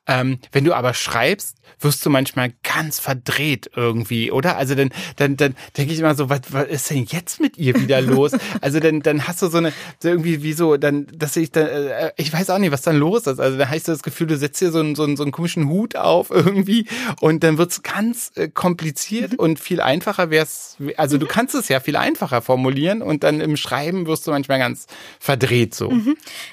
[0.05, 4.57] Ähm, wenn du aber schreibst, wirst du manchmal ganz verdreht irgendwie, oder?
[4.57, 5.55] Also dann dann dann
[5.87, 8.31] denke ich immer so, was, was ist denn jetzt mit ihr wieder los?
[8.59, 11.67] Also dann, dann hast du so eine, so irgendwie wie so, dann, dass ich dann,
[11.67, 13.39] äh, ich weiß auch nicht, was dann los ist.
[13.39, 15.31] Also da hast du das Gefühl, du setzt dir so einen, so einen, so einen
[15.31, 16.87] komischen Hut auf irgendwie
[17.21, 21.79] und dann wird's ganz äh, kompliziert und viel einfacher wär's, also du kannst es ja
[21.79, 24.87] viel einfacher formulieren und dann im Schreiben wirst du manchmal ganz
[25.19, 25.91] verdreht so.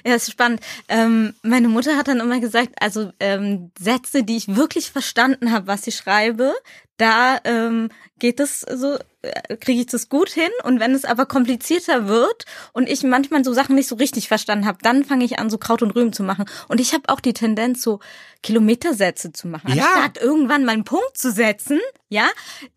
[0.07, 0.61] Ja, ist spannend.
[0.89, 5.67] Ähm, meine Mutter hat dann immer gesagt, also ähm, Sätze, die ich wirklich verstanden habe,
[5.67, 6.55] was ich schreibe,
[6.97, 10.51] da ähm, geht es so, äh, kriege ich das gut hin.
[10.63, 14.67] Und wenn es aber komplizierter wird und ich manchmal so Sachen nicht so richtig verstanden
[14.67, 16.45] habe, dann fange ich an, so Kraut und Rüben zu machen.
[16.69, 18.01] Und ich habe auch die Tendenz, so
[18.43, 19.73] Kilometersätze zu machen.
[19.75, 19.85] Ja.
[19.85, 22.29] Anstatt irgendwann mal einen Punkt zu setzen, ja,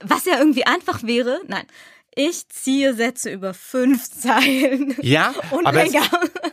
[0.03, 1.39] was ja irgendwie einfach wäre.
[1.47, 1.65] Nein.
[2.19, 4.95] Ich ziehe Sätze über fünf Zeilen.
[5.03, 6.07] Ja, Und aber es, länger.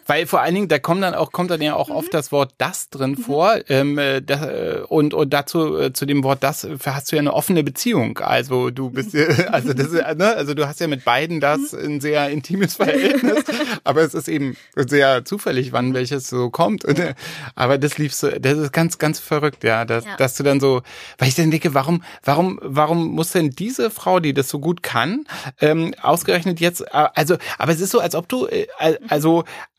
[0.07, 2.53] Weil vor allen Dingen, da kommt dann auch, kommt dann ja auch oft das Wort
[2.59, 3.57] das drin vor.
[3.69, 7.17] Ähm, äh, das, äh, und, und dazu, äh, zu dem Wort das äh, hast du
[7.17, 8.19] ja eine offene Beziehung.
[8.19, 11.75] Also du bist ja, also das äh, ne, also du hast ja mit beiden das
[11.75, 13.45] ein sehr intimes Verhältnis.
[13.85, 16.85] aber es ist eben sehr zufällig, wann welches so kommt.
[16.85, 17.14] Äh,
[17.55, 20.17] aber das liebst du, das ist ganz, ganz verrückt, ja, dass, Ja.
[20.17, 20.83] dass du dann so,
[21.19, 24.83] weil ich dann denke, warum, warum, warum muss denn diese Frau, die das so gut
[24.83, 25.25] kann,
[25.61, 28.67] ähm, ausgerechnet jetzt, äh, also, aber es ist so, als ob du, äh,
[29.09, 29.74] also, mh,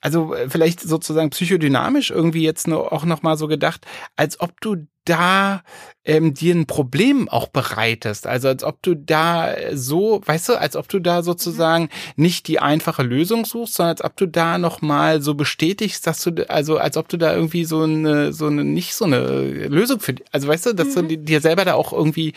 [0.00, 4.86] also äh, vielleicht sozusagen psychodynamisch irgendwie jetzt auch noch mal so gedacht, als ob du
[5.06, 5.62] da
[6.06, 10.54] ähm, dir ein Problem auch bereitest, also als ob du da äh, so, weißt du,
[10.58, 14.56] als ob du da sozusagen nicht die einfache Lösung suchst, sondern als ob du da
[14.56, 18.46] noch mal so bestätigst, dass du also als ob du da irgendwie so eine so
[18.46, 21.74] eine nicht so eine Lösung für, also weißt du, dass du di- dir selber da
[21.74, 22.32] auch irgendwie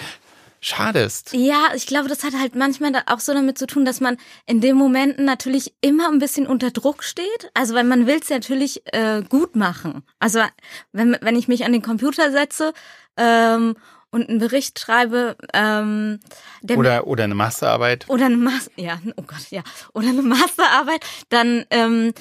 [0.62, 1.34] schadest.
[1.34, 4.62] Ja, ich glaube, das hat halt manchmal auch so damit zu tun, dass man in
[4.62, 7.52] den Momenten natürlich immer ein bisschen unter Druck steht.
[7.54, 10.04] Also weil man will es natürlich äh, gut machen.
[10.20, 10.42] Also
[10.92, 12.74] wenn, wenn ich mich an den Computer setze
[13.18, 13.76] ähm,
[14.12, 16.20] und einen Bericht schreibe, ähm,
[16.62, 18.06] der Oder oder eine Masterarbeit.
[18.08, 22.14] oder eine Master, ja, oh Gott, ja, oder eine Masterarbeit, dann, ähm,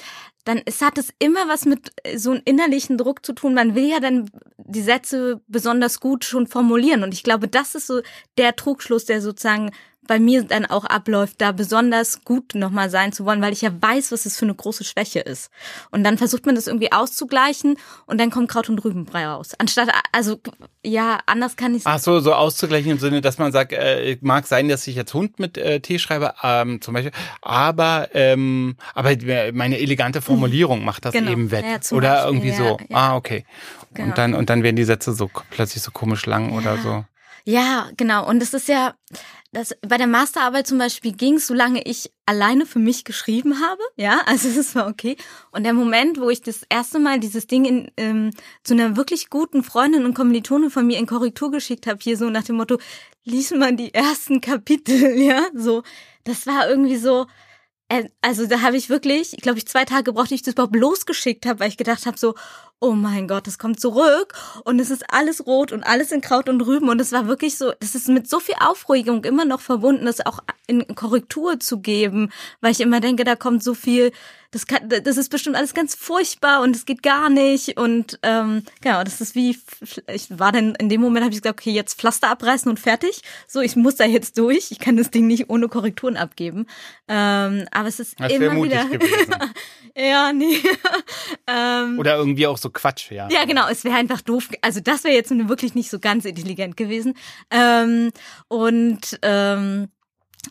[0.47, 3.53] dann es hat es immer was mit so einem innerlichen Druck zu tun.
[3.53, 7.03] Man will ja dann die Sätze besonders gut schon formulieren.
[7.03, 8.01] Und ich glaube, das ist so
[8.37, 9.71] der Trugschluss, der sozusagen
[10.07, 13.71] bei mir dann auch abläuft, da besonders gut nochmal sein zu wollen, weil ich ja
[13.79, 15.51] weiß, was es für eine große Schwäche ist.
[15.91, 19.51] Und dann versucht man das irgendwie auszugleichen und dann kommt Kraut und Rübenbrei raus.
[19.57, 20.39] Anstatt, also,
[20.83, 24.47] ja, anders kann ich Ach so, so auszugleichen im Sinne, dass man sagt, äh, mag
[24.47, 29.11] sein, dass ich jetzt Hund mit äh, T schreibe, ähm, zum Beispiel, aber ähm, aber
[29.53, 31.31] meine elegante Formulierung macht das Genau.
[31.31, 31.65] eben wett.
[31.65, 32.77] Ja, oder Beispiel, irgendwie ja, so.
[32.89, 32.95] ja.
[32.95, 33.45] Ah, okay.
[33.93, 34.09] Genau.
[34.09, 37.05] Und dann und dann werden die Sätze so plötzlich so komisch lang oder so.
[37.45, 38.27] Ja, genau.
[38.27, 38.93] Und es ist ja,
[39.57, 43.81] das, bei der Masterarbeit zum Beispiel ging es, solange ich alleine für mich geschrieben habe.
[43.95, 45.17] Ja, also das war okay.
[45.51, 48.31] Und der Moment, wo ich das erste Mal dieses Ding in, ähm,
[48.63, 52.29] zu einer wirklich guten Freundin und Kommilitone von mir in Korrektur geschickt habe, hier so
[52.29, 52.77] nach dem Motto,
[53.23, 55.81] lies mal die ersten Kapitel, ja, so,
[56.23, 57.25] das war irgendwie so,
[57.89, 60.75] äh, also da habe ich wirklich, ich glaube ich zwei Tage brauchte ich das überhaupt
[60.75, 62.35] losgeschickt habe, weil ich gedacht habe so,
[62.79, 66.47] oh mein Gott, es kommt zurück und es ist alles rot und alles in Kraut
[66.47, 69.61] und Rüben und es war wirklich so, das ist mit so viel Aufregung immer noch
[69.61, 72.29] verbunden, das auch in Korrektur zu geben,
[72.61, 74.11] weil ich immer denke, da kommt so viel
[74.51, 77.77] das, kann, das ist bestimmt alles ganz furchtbar und es geht gar nicht.
[77.77, 79.57] Und ähm, genau, das ist wie,
[80.13, 83.21] ich war dann in dem Moment, habe ich gesagt, okay, jetzt Pflaster abreißen und fertig.
[83.47, 84.71] So, ich muss da jetzt durch.
[84.71, 86.67] Ich kann das Ding nicht ohne Korrekturen abgeben.
[87.07, 88.85] Ähm, aber es ist das immer wieder.
[89.95, 90.57] ja, nee.
[91.47, 93.27] ähm, Oder irgendwie auch so Quatsch, ja.
[93.29, 94.49] Ja, genau, es wäre einfach doof.
[94.61, 97.15] Also das wäre jetzt wirklich nicht so ganz intelligent gewesen.
[97.51, 98.11] Ähm,
[98.47, 99.89] und ähm,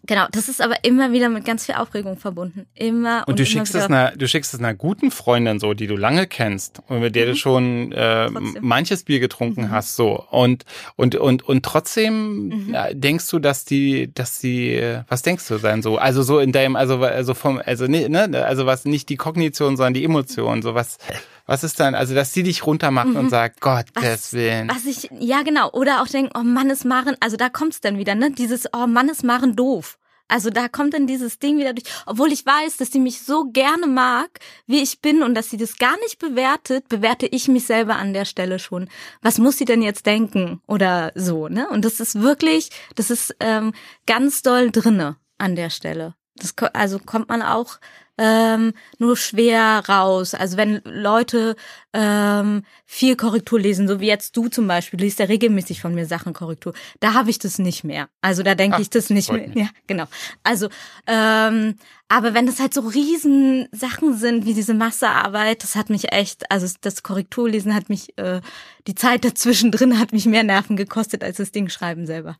[0.04, 2.66] Genau, das ist aber immer wieder mit ganz viel Aufregung verbunden.
[2.74, 5.74] Immer und, und du immer schickst es einer, du schickst es einer guten Freundin so,
[5.74, 7.30] die du lange kennst und mit der mhm.
[7.30, 8.30] du schon äh,
[8.60, 9.70] manches Bier getrunken mhm.
[9.70, 10.64] hast so und
[10.96, 12.74] und und und trotzdem mhm.
[12.74, 15.98] ja, denkst du, dass die, dass die, was denkst du sein so?
[15.98, 19.94] Also so in deinem, also also vom, also ne, also was nicht die Kognition, sondern
[19.94, 20.98] die Emotion, so was.
[21.46, 23.16] Was ist dann, also dass sie dich runtermacht mhm.
[23.16, 24.68] und sagt, Gottes Willen.
[24.68, 27.98] Was ich, ja genau, oder auch denken, oh Mann, ist Maren, also da kommt's dann
[27.98, 28.32] wieder, ne?
[28.32, 29.98] Dieses, oh Mann, ist Maren doof.
[30.28, 33.44] Also da kommt dann dieses Ding wieder durch, obwohl ich weiß, dass sie mich so
[33.44, 37.64] gerne mag, wie ich bin und dass sie das gar nicht bewertet, bewerte ich mich
[37.66, 38.88] selber an der Stelle schon.
[39.22, 41.68] Was muss sie denn jetzt denken oder so, ne?
[41.68, 43.72] Und das ist wirklich, das ist ähm,
[44.06, 46.14] ganz doll drinne an der Stelle.
[46.34, 47.78] Das, also kommt man auch
[48.18, 50.34] ähm, nur schwer raus.
[50.34, 51.56] Also wenn Leute
[51.92, 56.06] ähm, viel Korrektur lesen, so wie jetzt du zum Beispiel, liest ja regelmäßig von mir
[56.06, 56.74] Sachen Korrektur.
[57.00, 58.08] Da habe ich das nicht mehr.
[58.20, 59.48] Also da denke ich das nicht mehr.
[59.48, 59.56] Mich.
[59.56, 60.04] Ja, genau.
[60.42, 60.68] Also,
[61.06, 61.76] ähm,
[62.08, 66.50] aber wenn das halt so riesen Sachen sind wie diese Massearbeit, das hat mich echt,
[66.50, 68.40] also das Korrekturlesen hat mich, äh,
[68.86, 72.36] die Zeit dazwischen drin hat mich mehr Nerven gekostet als das Ding schreiben selber.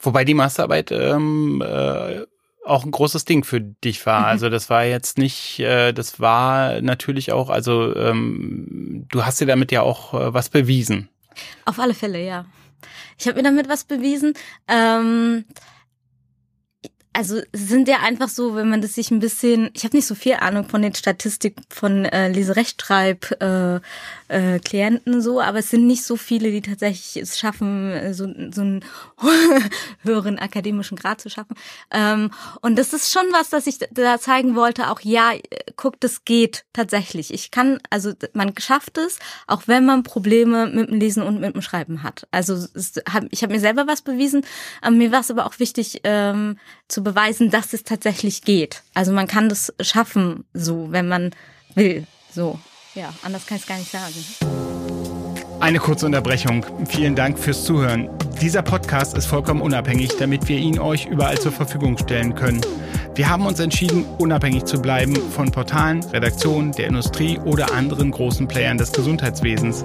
[0.00, 2.24] Wobei die Massearbeit ähm, äh,
[2.70, 4.20] auch ein großes Ding für dich war.
[4.20, 4.26] Mhm.
[4.26, 9.46] Also das war jetzt nicht, äh, das war natürlich auch, also ähm, du hast dir
[9.46, 11.08] damit ja auch äh, was bewiesen.
[11.64, 12.46] Auf alle Fälle, ja.
[13.18, 14.34] Ich habe mir damit was bewiesen.
[14.66, 15.44] Ähm,
[17.20, 20.14] also sind ja einfach so, wenn man das sich ein bisschen, ich habe nicht so
[20.14, 23.80] viel Ahnung von den Statistiken von äh, Leserechtschreib äh,
[24.28, 28.26] äh, Klienten so, aber es sind nicht so viele, die tatsächlich es schaffen, äh, so,
[28.52, 28.84] so einen
[30.02, 31.56] höheren akademischen Grad zu schaffen.
[31.90, 32.30] Ähm,
[32.62, 34.88] und das ist schon was, das ich da zeigen wollte.
[34.88, 35.32] Auch ja,
[35.76, 37.34] guckt, es geht tatsächlich.
[37.34, 41.54] Ich kann, also man schafft es, auch wenn man Probleme mit dem Lesen und mit
[41.54, 42.26] dem Schreiben hat.
[42.30, 44.46] Also es, hab, ich habe mir selber was bewiesen.
[44.82, 46.56] Ähm, mir war es aber auch wichtig ähm,
[46.88, 48.82] zu zu beweisen, dass es tatsächlich geht.
[48.94, 51.30] Also man kann das schaffen, so, wenn man
[51.74, 52.06] will.
[52.32, 52.58] So,
[52.94, 54.14] ja, anders kann ich es gar nicht sagen.
[55.60, 56.64] Eine kurze Unterbrechung.
[56.88, 58.08] Vielen Dank fürs Zuhören.
[58.40, 62.62] Dieser Podcast ist vollkommen unabhängig, damit wir ihn euch überall zur Verfügung stellen können.
[63.14, 68.48] Wir haben uns entschieden, unabhängig zu bleiben von Portalen, Redaktionen, der Industrie oder anderen großen
[68.48, 69.84] Playern des Gesundheitswesens.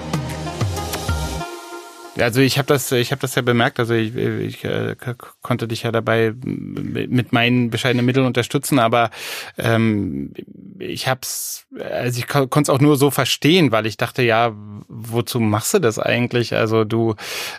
[2.19, 3.79] Also ich habe das, ich habe das ja bemerkt.
[3.79, 4.95] Also ich, ich äh,
[5.41, 9.11] konnte dich ja dabei mit meinen bescheidenen Mitteln unterstützen, aber
[9.57, 10.33] ähm,
[10.79, 14.53] ich hab's, also ich konnte es auch nur so verstehen, weil ich dachte, ja,
[14.87, 16.53] wozu machst du das eigentlich?
[16.53, 17.15] Also du,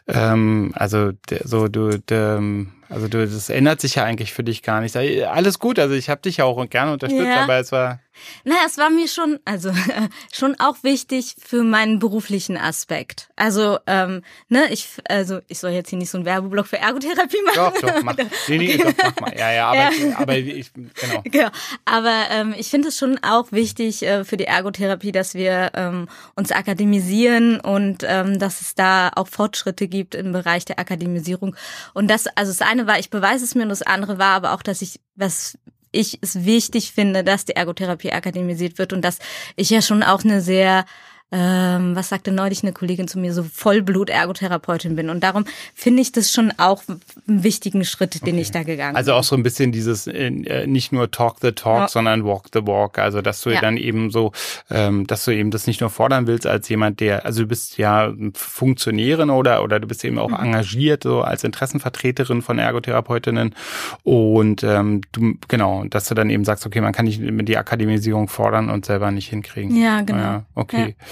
[0.06, 1.12] ähm, also
[1.44, 2.42] so du, der,
[2.90, 4.96] also du, das ändert sich ja eigentlich für dich gar nicht.
[4.96, 7.44] Alles gut, also ich habe dich ja auch gerne unterstützt, ja.
[7.44, 8.00] aber es war
[8.44, 9.72] na, es war mir schon, also
[10.32, 13.30] schon auch wichtig für meinen beruflichen Aspekt.
[13.36, 17.42] Also, ähm, ne, ich, also ich soll jetzt hier nicht so einen Werbeblock für Ergotherapie
[17.44, 17.56] machen.
[17.56, 18.16] Doch, doch, mach.
[18.48, 19.38] Nee, nee, doch, mach mal.
[19.38, 19.90] Ja, ja, aber, ja.
[19.90, 21.22] Ich, aber ich, genau.
[21.24, 21.48] genau.
[21.84, 26.08] Aber ähm, ich finde es schon auch wichtig äh, für die Ergotherapie, dass wir ähm,
[26.34, 31.56] uns akademisieren und ähm, dass es da auch Fortschritte gibt im Bereich der Akademisierung.
[31.94, 34.52] Und das, also das eine war, ich beweise es mir, und das andere war aber
[34.52, 35.58] auch, dass ich was
[35.92, 39.18] ich es wichtig finde, dass die Ergotherapie akademisiert wird und dass
[39.56, 40.84] ich ja schon auch eine sehr
[41.32, 45.08] ähm, was sagte neulich eine Kollegin zu mir, so Vollblut-Ergotherapeutin bin.
[45.08, 48.40] Und darum finde ich das schon auch einen wichtigen Schritt, den okay.
[48.42, 49.12] ich da gegangen also bin.
[49.12, 51.88] Also auch so ein bisschen dieses, äh, nicht nur talk the talk, ja.
[51.88, 52.98] sondern walk the walk.
[52.98, 53.60] Also dass du ja.
[53.60, 54.32] dann eben so,
[54.70, 57.78] ähm, dass du eben das nicht nur fordern willst als jemand, der, also du bist
[57.78, 60.44] ja Funktionärin oder, oder du bist eben auch mhm.
[60.44, 63.54] engagiert, so als Interessenvertreterin von Ergotherapeutinnen.
[64.02, 68.28] Und ähm, du, genau, dass du dann eben sagst, okay, man kann nicht die Akademisierung
[68.28, 69.80] fordern und selber nicht hinkriegen.
[69.80, 70.18] Ja, genau.
[70.18, 70.94] Ja, okay.
[70.98, 71.06] Ja.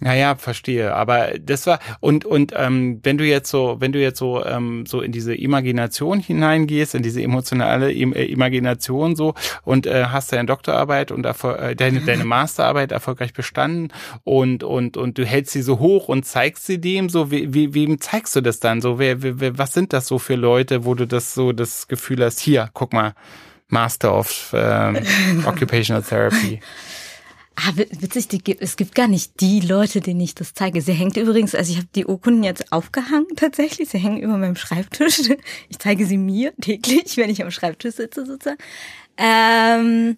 [0.00, 0.92] Naja, verstehe.
[0.94, 4.84] Aber das war und und ähm, wenn du jetzt so, wenn du jetzt so ähm,
[4.86, 10.32] so in diese Imagination hineingehst, in diese emotionale Im äh, Imagination so und äh, hast
[10.32, 13.92] deine Doktorarbeit und äh, deine deine Masterarbeit erfolgreich bestanden
[14.24, 17.72] und und und du hältst sie so hoch und zeigst sie dem so wie, wie
[17.72, 20.94] wem zeigst du das dann so wer, wer was sind das so für Leute, wo
[20.94, 23.14] du das so das Gefühl hast hier guck mal
[23.68, 24.98] Master of ähm,
[25.46, 26.60] Occupational Therapy.
[27.56, 30.80] Ah, witzig, die, es gibt gar nicht die Leute, denen ich das zeige.
[30.80, 33.88] Sie hängt übrigens, also ich habe die Urkunden jetzt aufgehangen tatsächlich.
[33.88, 35.22] Sie hängen über meinem Schreibtisch.
[35.68, 38.58] Ich zeige sie mir täglich, wenn ich am Schreibtisch sitze sozusagen.
[39.16, 40.16] Ähm,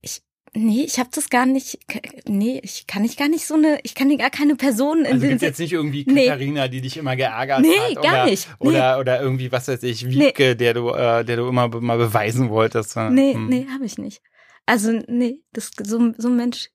[0.00, 0.22] ich,
[0.54, 1.78] nee, ich habe das gar nicht.
[2.26, 3.78] Nee, ich kann ich gar nicht so eine.
[3.82, 5.06] Ich kann gar keine Person.
[5.06, 6.68] Also gibt jetzt nicht irgendwie Katharina, nee.
[6.68, 7.88] die dich immer geärgert nee, hat.
[7.88, 8.48] Nee, gar nicht.
[8.60, 8.68] Nee.
[8.68, 12.50] Oder oder irgendwie was weiß ich Wiebke, der du äh, der du immer mal beweisen
[12.50, 12.96] wolltest.
[12.96, 13.48] Nee, hm.
[13.48, 14.20] nee, habe ich nicht.
[14.66, 16.70] Also nee, das, so, so ein Mensch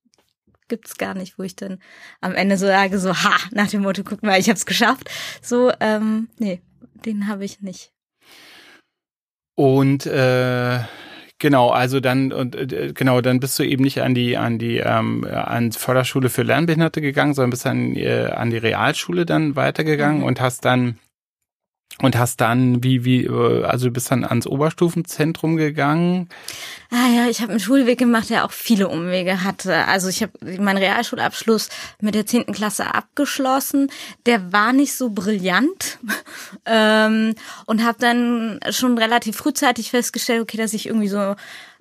[0.68, 1.80] gibt's gar nicht, wo ich dann
[2.22, 5.10] am Ende so sage, so, ha, nach dem Motto, guck mal, ich hab's geschafft.
[5.42, 6.62] So, ähm, nee,
[7.06, 7.92] den habe ich nicht.
[9.56, 10.80] Und äh,
[11.40, 14.78] genau, also dann und äh, genau, dann bist du eben nicht an die an die
[14.78, 20.20] ähm, an Förderschule für Lernbehinderte gegangen, sondern bist an äh, an die Realschule dann weitergegangen
[20.20, 20.26] mhm.
[20.26, 21.00] und hast dann
[22.00, 26.30] und hast dann, wie, wie, äh, also du bist dann ans Oberstufenzentrum gegangen?
[26.92, 29.86] Ah ja, ich habe einen Schulweg gemacht, der auch viele Umwege hatte.
[29.88, 31.70] Also ich habe meinen Realschulabschluss
[32.00, 33.90] mit der zehnten Klasse abgeschlossen.
[34.28, 35.98] Der war nicht so brillant
[36.66, 37.34] ähm,
[37.66, 41.36] und habe dann schon relativ frühzeitig festgestellt, okay, dass ich irgendwie so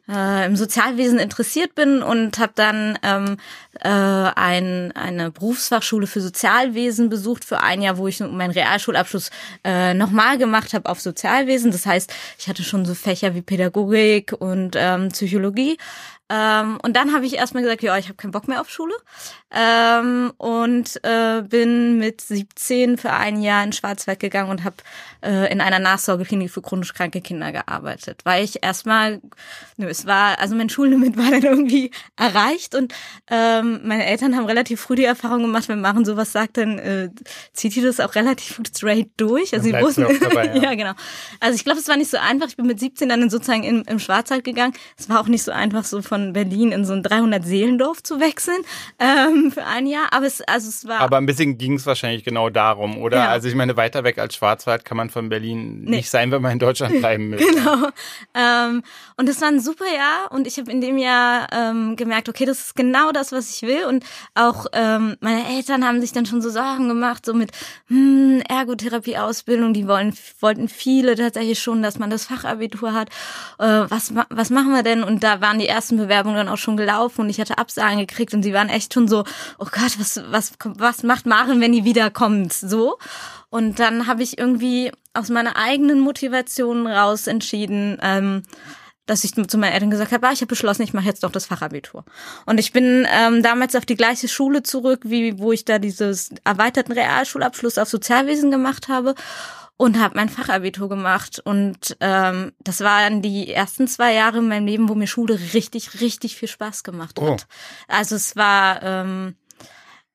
[0.09, 3.37] äh, im Sozialwesen interessiert bin und habe dann ähm,
[3.81, 9.31] äh, ein, eine Berufsfachschule für Sozialwesen besucht für ein Jahr, wo ich meinen Realschulabschluss
[9.65, 11.73] äh, nochmal gemacht habe auf Sozialwesen.
[11.73, 15.77] Das heißt, ich hatte schon so Fächer wie Pädagogik und ähm, Psychologie.
[16.29, 18.95] Ähm, und dann habe ich erstmal gesagt, ja, ich habe keinen Bock mehr auf Schule.
[19.53, 24.77] Ähm, und äh, bin mit 17 für ein Jahr in Schwarzwald gegangen und habe
[25.27, 28.21] äh, in einer Nachsorgeklinik für chronisch kranke Kinder gearbeitet.
[28.25, 29.21] Weil ich erstmal,
[29.77, 32.95] nö, es war, also mein Schullimit war dann irgendwie erreicht und
[33.31, 37.11] ähm, meine Eltern haben relativ früh die Erfahrung gemacht, wenn Maren sowas sagt, dann äh,
[37.53, 39.53] zieht die das auch relativ straight durch.
[39.53, 40.63] Also sie wussten, dabei, ja.
[40.63, 40.75] ja.
[40.75, 40.93] genau.
[41.41, 42.49] Also ich glaube, es war nicht so einfach.
[42.49, 44.75] Ich bin mit 17 dann sozusagen in, im Schwarzwald gegangen.
[44.97, 48.21] Es war auch nicht so einfach, so von Berlin in so ein 300 Seelendorf zu
[48.21, 48.63] wechseln.
[48.99, 51.01] Ähm, für ein Jahr, aber es, also es war.
[51.01, 53.17] Aber ein bisschen ging es wahrscheinlich genau darum, oder?
[53.17, 53.29] Ja.
[53.29, 55.97] Also ich meine, weiter weg als Schwarzwald kann man von Berlin nee.
[55.97, 57.39] nicht sein, wenn man in Deutschland bleiben will.
[57.39, 57.89] genau.
[58.35, 58.83] Ähm,
[59.17, 62.45] und es war ein super Jahr und ich habe in dem Jahr ähm, gemerkt, okay,
[62.45, 63.87] das ist genau das, was ich will.
[63.87, 67.51] Und auch ähm, meine Eltern haben sich dann schon so Sorgen gemacht, so mit
[67.87, 69.73] hm, Ergotherapie-Ausbildung.
[69.73, 73.09] Die wollen, wollten viele tatsächlich schon, dass man das Fachabitur hat.
[73.59, 75.03] Äh, was, was machen wir denn?
[75.03, 78.35] Und da waren die ersten Bewerbungen dann auch schon gelaufen und ich hatte Absagen gekriegt
[78.35, 79.25] und sie waren echt schon so,
[79.59, 82.53] oh Gott, was, was, was macht Maren, wenn die wiederkommt?
[82.53, 82.99] So.
[83.49, 88.43] Und dann habe ich irgendwie aus meiner eigenen Motivation raus entschieden, ähm,
[89.07, 91.31] dass ich zu meinen Eltern gesagt habe, ah, ich habe beschlossen, ich mache jetzt doch
[91.31, 92.05] das Fachabitur.
[92.45, 96.31] Und ich bin ähm, damals auf die gleiche Schule zurück, wie wo ich da dieses
[96.45, 99.15] erweiterten Realschulabschluss auf Sozialwesen gemacht habe
[99.77, 101.41] und habe mein Fachabitur gemacht.
[101.45, 106.01] Und ähm, das waren die ersten zwei Jahre in meinem Leben, wo mir Schule richtig,
[106.01, 107.29] richtig viel Spaß gemacht hat.
[107.29, 107.37] Oh.
[107.89, 108.83] Also es war...
[108.83, 109.46] Ähm, äh,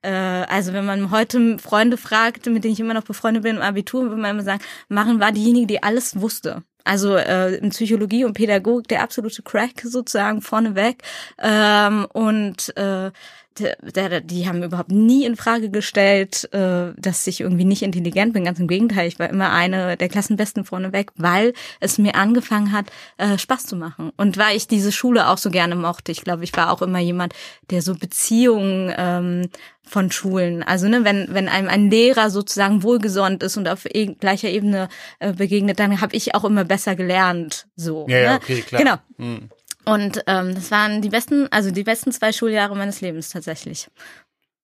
[0.08, 4.04] also wenn man heute Freunde fragt, mit denen ich immer noch befreundet bin im Abitur,
[4.04, 6.64] würde man immer sagen, Maren war diejenige, die alles wusste.
[6.84, 11.04] Also äh, in Psychologie und Pädagogik der absolute Crack sozusagen vorneweg.
[11.40, 13.12] Ähm, und äh,
[13.60, 18.46] die, haben überhaupt nie in Frage gestellt, äh, dass ich irgendwie nicht intelligent bin.
[18.46, 22.86] Ganz im Gegenteil, ich war immer eine der Klassenbesten vorneweg, weil es mir angefangen hat,
[23.18, 24.12] äh, Spaß zu machen.
[24.18, 26.12] Und weil ich diese Schule auch so gerne mochte.
[26.12, 27.34] Ich glaube, ich war auch immer jemand,
[27.70, 29.50] der so Beziehungen ähm,
[29.84, 30.64] von Schulen.
[30.64, 34.88] Also ne, wenn wenn einem ein Lehrer sozusagen wohlgesonnen ist und auf e gleicher Ebene
[35.20, 37.68] äh, begegnet, dann habe ich auch immer besser gelernt.
[37.76, 38.06] So.
[38.08, 38.24] Ja, ne?
[38.24, 38.82] ja okay, klar.
[38.82, 38.96] Genau.
[39.18, 39.50] Hm.
[39.86, 43.90] Und ähm, das waren die besten, also die besten zwei Schuljahre meines Lebens tatsächlich.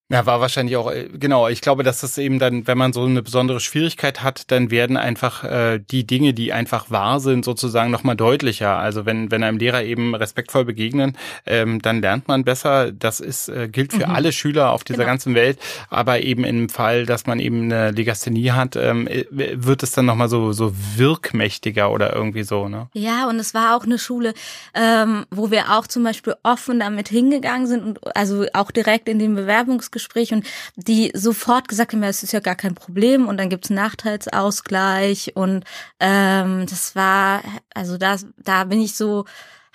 [0.10, 3.04] Ja, war wahrscheinlich auch, äh, genau, ich glaube, dass das eben dann, wenn man so
[3.04, 7.92] eine besondere Schwierigkeit hat, dann werden einfach äh, die Dinge, die einfach wahr sind, sozusagen
[7.92, 8.78] nochmal deutlicher.
[8.78, 12.94] Also wenn, wenn einem Lehrer eben respektvoll begegnen, ähm, dann lernt man besser.
[12.94, 14.16] Das ist, äh, gilt für mhm.
[14.16, 15.10] alle Schüler auf dieser genau.
[15.10, 15.60] ganzen Welt.
[15.90, 20.06] Aber eben im Fall, dass man eben eine Legasthenie hat, ähm, äh, wird es dann
[20.06, 22.88] nochmal so, so wirkmächtiger oder irgendwie so, ne?
[22.94, 24.34] Ja, und es war auch eine Schule,
[24.74, 29.20] ähm, wo wir auch zum Beispiel offen damit hingegangen sind und also auch direkt in
[29.20, 33.38] den Bewerbungsgesprächen Bewerbungsgespräch und die sofort gesagt haben, es ist ja gar kein Problem und
[33.38, 35.66] dann gibt's Nachteilsausgleich und
[36.00, 37.42] ähm, das war,
[37.74, 39.26] also da, da bin ich so,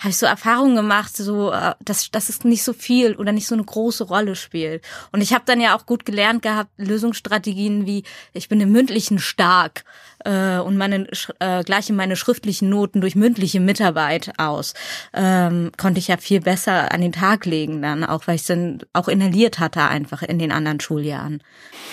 [0.02, 3.46] habe ich so Erfahrungen gemacht, so äh, dass, dass es nicht so viel oder nicht
[3.46, 4.84] so eine große Rolle spielt.
[5.12, 9.20] Und ich habe dann ja auch gut gelernt gehabt, Lösungsstrategien wie ich bin im mündlichen
[9.20, 9.84] stark
[10.24, 11.06] äh, und meine
[11.38, 14.74] äh, gleiche meine schriftlichen Noten durch mündliche Mitarbeit aus.
[15.14, 18.80] Ähm, konnte ich ja viel besser an den Tag legen dann, auch weil ich dann
[18.92, 21.42] auch inhaliert hatte einfach in den anderen Schuljahren.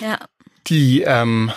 [0.01, 0.18] Ja.
[0.68, 1.51] Die ähm,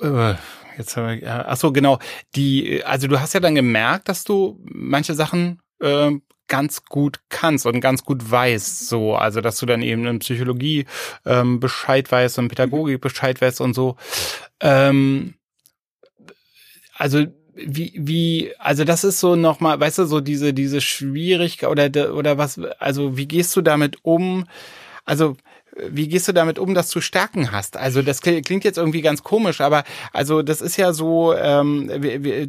[0.00, 0.34] äh
[0.78, 1.98] jetzt haben wir, ach so, genau.
[2.34, 6.12] Die, also du hast ja dann gemerkt, dass du manche Sachen äh,
[6.48, 10.84] ganz gut kannst und ganz gut weißt, so, also dass du dann eben in Psychologie
[11.24, 13.96] ähm, Bescheid weißt und Pädagogik Bescheid weißt und so.
[14.60, 15.34] Ähm,
[16.96, 17.24] also
[17.54, 22.36] wie wie also das ist so nochmal, weißt du, so diese diese Schwierigkeit oder oder
[22.36, 24.46] was also wie gehst du damit um?
[25.04, 25.36] Also
[25.76, 27.76] wie gehst du damit um, dass du Stärken hast?
[27.76, 31.90] Also das klingt jetzt irgendwie ganz komisch, aber also das ist ja so, ähm,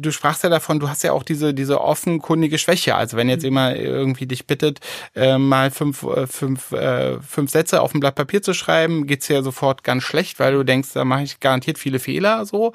[0.00, 2.94] du sprachst ja davon, du hast ja auch diese diese offenkundige Schwäche.
[2.94, 4.80] Also wenn jetzt jemand irgendwie dich bittet,
[5.14, 9.28] äh, mal fünf, äh, fünf, äh, fünf Sätze auf ein Blatt Papier zu schreiben, geht's
[9.28, 12.72] ja sofort ganz schlecht, weil du denkst, da mache ich garantiert viele Fehler so.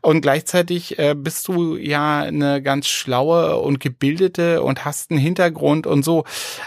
[0.00, 5.86] Und gleichzeitig äh, bist du ja eine ganz schlaue und gebildete und hast einen Hintergrund
[5.86, 6.24] und so.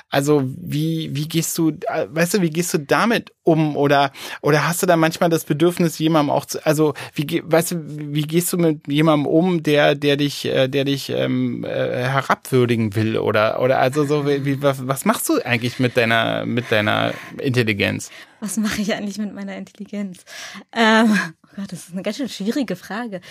[0.09, 4.11] Also wie wie gehst du, äh, weißt du, wie gehst du damit um oder
[4.41, 8.23] oder hast du da manchmal das Bedürfnis jemandem auch zu, also wie weißt du wie
[8.23, 13.17] gehst du mit jemandem um der der dich äh, der dich ähm, äh, herabwürdigen will
[13.17, 18.11] oder oder also so wie was, was machst du eigentlich mit deiner mit deiner Intelligenz?
[18.39, 20.25] Was mache ich eigentlich mit meiner Intelligenz?
[20.73, 23.21] Ähm, oh Gott das ist eine ganz schön schwierige Frage.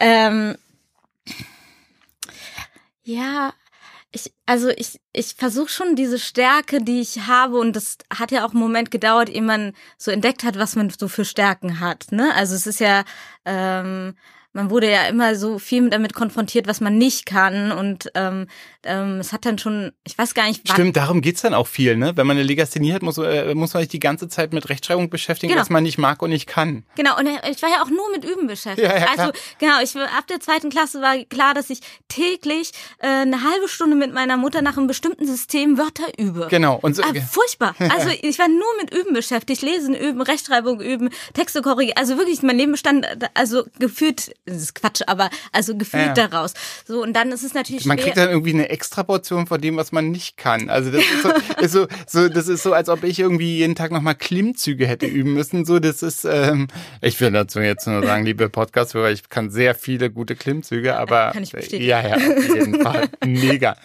[0.00, 0.56] Ähm,
[3.02, 3.52] ja
[4.16, 8.44] ich, also ich, ich versuche schon diese Stärke, die ich habe, und das hat ja
[8.44, 12.06] auch einen Moment gedauert, ehe man so entdeckt hat, was man so für Stärken hat.
[12.10, 12.34] Ne?
[12.34, 13.04] Also es ist ja,
[13.44, 14.14] ähm,
[14.56, 17.72] man wurde ja immer so viel damit konfrontiert, was man nicht kann.
[17.72, 18.46] Und ähm,
[18.82, 20.74] ähm, es hat dann schon, ich weiß gar nicht, wann.
[20.74, 22.16] Stimmt, darum geht's dann auch viel, ne?
[22.16, 25.10] Wenn man eine Legasthenie hat, muss, äh, muss man sich die ganze Zeit mit Rechtschreibung
[25.10, 25.60] beschäftigen, genau.
[25.60, 26.84] was man nicht mag und nicht kann.
[26.96, 28.88] Genau, und ich war ja auch nur mit Üben beschäftigt.
[28.88, 33.08] Ja, ja, also genau, ich ab der zweiten Klasse war klar, dass ich täglich äh,
[33.08, 36.48] eine halbe Stunde mit meiner Mutter nach einem bestimmten System Wörter übe.
[36.50, 36.78] Genau.
[36.80, 37.74] Und so, äh, furchtbar.
[37.96, 41.96] Also ich war nur mit Üben beschäftigt, Lesen üben, Rechtschreibung üben, Texte korrigieren.
[41.96, 46.28] Also wirklich, mein Leben stand also gefühlt, das ist Quatsch, aber also gefühlt ja.
[46.28, 46.54] daraus.
[46.86, 49.92] So und dann ist es natürlich Man kriegt dann irgendwie eine Extraportion von dem, was
[49.92, 50.70] man nicht kann.
[50.70, 51.30] Also das ist so,
[51.60, 55.06] ist so, so, das ist so, als ob ich irgendwie jeden Tag nochmal Klimmzüge hätte
[55.06, 55.64] üben müssen.
[55.64, 56.68] So, das ist, ähm,
[57.00, 61.32] ich will dazu jetzt nur sagen, liebe Podcast-Hörer, ich kann sehr viele gute Klimmzüge, aber
[61.32, 61.84] kann ich bestätigen.
[61.84, 63.76] ja, ja, auf jeden Fall, mega.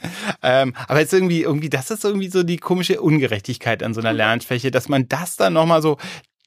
[0.43, 4.14] Ähm, aber jetzt irgendwie, irgendwie, das ist irgendwie so die komische Ungerechtigkeit an so einer
[4.14, 5.97] Lernschwäche, dass man das dann nochmal so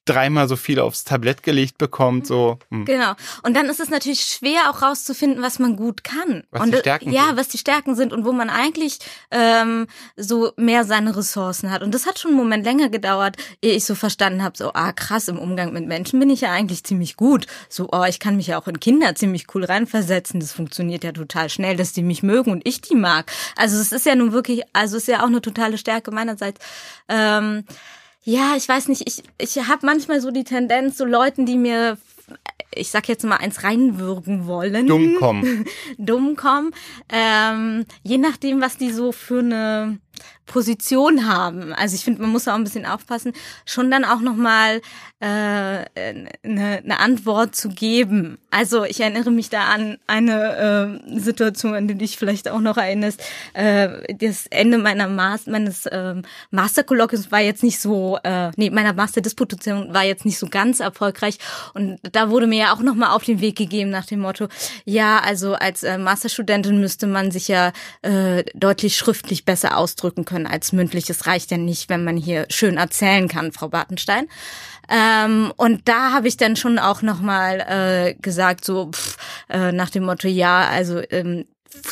[0.04, 2.58] dreimal so viel aufs Tablett gelegt bekommt, so.
[2.70, 2.84] Hm.
[2.84, 3.14] Genau.
[3.42, 6.44] Und dann ist es natürlich schwer auch rauszufinden, was man gut kann.
[6.50, 7.36] Was und die Stärken ja, sind.
[7.36, 8.98] was die Stärken sind und wo man eigentlich
[9.30, 9.86] ähm,
[10.16, 11.82] so mehr seine Ressourcen hat.
[11.82, 14.92] Und das hat schon einen Moment länger gedauert, ehe ich so verstanden habe, so, ah
[14.92, 17.46] krass, im Umgang mit Menschen bin ich ja eigentlich ziemlich gut.
[17.68, 20.40] So, oh, ich kann mich ja auch in Kinder ziemlich cool reinversetzen.
[20.40, 23.30] Das funktioniert ja total schnell, dass die mich mögen und ich die mag.
[23.56, 26.60] Also es ist ja nun wirklich, also es ist ja auch eine totale Stärke meinerseits.
[27.08, 27.64] Ähm,
[28.24, 31.98] ja, ich weiß nicht, ich, ich habe manchmal so die Tendenz, so Leuten, die mir
[32.76, 34.86] ich sag jetzt mal eins reinwürgen wollen.
[34.86, 35.64] Dumm kommen.
[35.98, 36.72] Dumm kommen.
[37.08, 39.98] Ähm, je nachdem, was die so für eine
[40.46, 41.72] Position haben.
[41.72, 43.32] Also ich finde, man muss auch ein bisschen aufpassen,
[43.64, 44.80] schon dann auch nochmal
[45.20, 48.38] äh, eine, eine Antwort zu geben.
[48.50, 52.76] Also ich erinnere mich da an eine äh, Situation, an die dich vielleicht auch noch
[52.76, 53.22] erinnerst.
[53.54, 56.14] Äh, das Ende meiner Mas meines äh,
[56.50, 61.38] Masterkolloquiums war jetzt nicht so, äh, nee, meiner Masterdisputation war jetzt nicht so ganz erfolgreich.
[61.72, 64.48] Und da wurde mir ja auch nochmal auf den Weg gegeben nach dem Motto,
[64.84, 67.72] ja, also als äh, Masterstudentin müsste man sich ja
[68.02, 72.76] äh, deutlich schriftlich besser ausdrücken können als mündliches reicht ja nicht, wenn man hier schön
[72.76, 74.26] erzählen kann, Frau Bartenstein.
[74.88, 79.16] Ähm, und da habe ich dann schon auch nochmal äh, gesagt, so pff,
[79.48, 81.46] äh, nach dem Motto, ja, also ähm,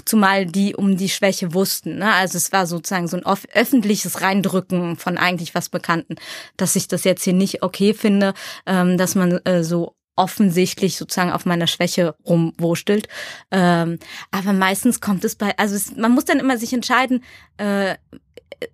[0.04, 1.98] zumal die um die Schwäche wussten.
[1.98, 2.12] Ne?
[2.12, 6.16] Also es war sozusagen so ein öffentliches Reindrücken von eigentlich was Bekannten,
[6.56, 8.34] dass ich das jetzt hier nicht okay finde,
[8.66, 13.08] ähm, dass man äh, so offensichtlich sozusagen auf meiner Schwäche rumwurstelt.
[13.50, 13.98] Ähm,
[14.30, 17.24] aber meistens kommt es bei, also es, man muss dann immer sich entscheiden,
[17.56, 17.96] äh,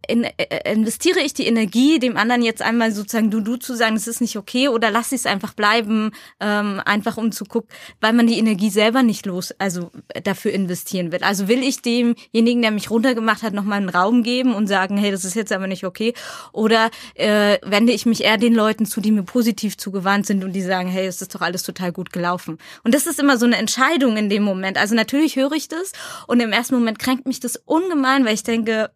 [0.06, 3.94] in, äh, investiere ich die Energie, dem anderen jetzt einmal sozusagen du du zu sagen,
[3.94, 6.10] das ist nicht okay, oder lasse ich es einfach bleiben,
[6.40, 7.68] ähm, einfach um zu gucken,
[8.00, 9.90] weil man die Energie selber nicht los, also
[10.24, 11.20] dafür investieren will.
[11.22, 15.10] Also will ich demjenigen, der mich runtergemacht hat, nochmal einen Raum geben und sagen, hey,
[15.10, 16.14] das ist jetzt aber nicht okay,
[16.52, 20.52] oder äh, wende ich mich eher den Leuten zu, die mir positiv zugewandt sind und
[20.52, 22.58] die sagen, hey, es ist doch alles total gut gelaufen.
[22.84, 24.78] Und das ist immer so eine Entscheidung in dem Moment.
[24.78, 25.92] Also natürlich höre ich das
[26.26, 28.90] und im ersten Moment kränkt mich das ungemein, weil ich denke,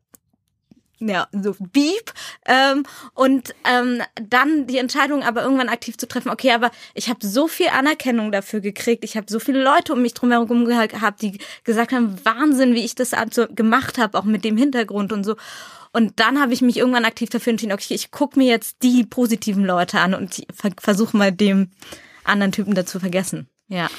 [1.08, 2.12] ja, so beep.
[2.46, 2.84] Ähm,
[3.14, 7.48] und ähm, dann die Entscheidung aber irgendwann aktiv zu treffen, okay, aber ich habe so
[7.48, 11.92] viel Anerkennung dafür gekriegt, ich habe so viele Leute um mich drumherum gehabt, die gesagt
[11.92, 15.36] haben, Wahnsinn, wie ich das also gemacht habe, auch mit dem Hintergrund und so.
[15.92, 19.04] Und dann habe ich mich irgendwann aktiv dafür entschieden, okay, ich gucke mir jetzt die
[19.04, 20.42] positiven Leute an und
[20.80, 21.70] versuche mal dem
[22.24, 23.48] anderen Typen dazu vergessen.
[23.68, 23.90] Ja.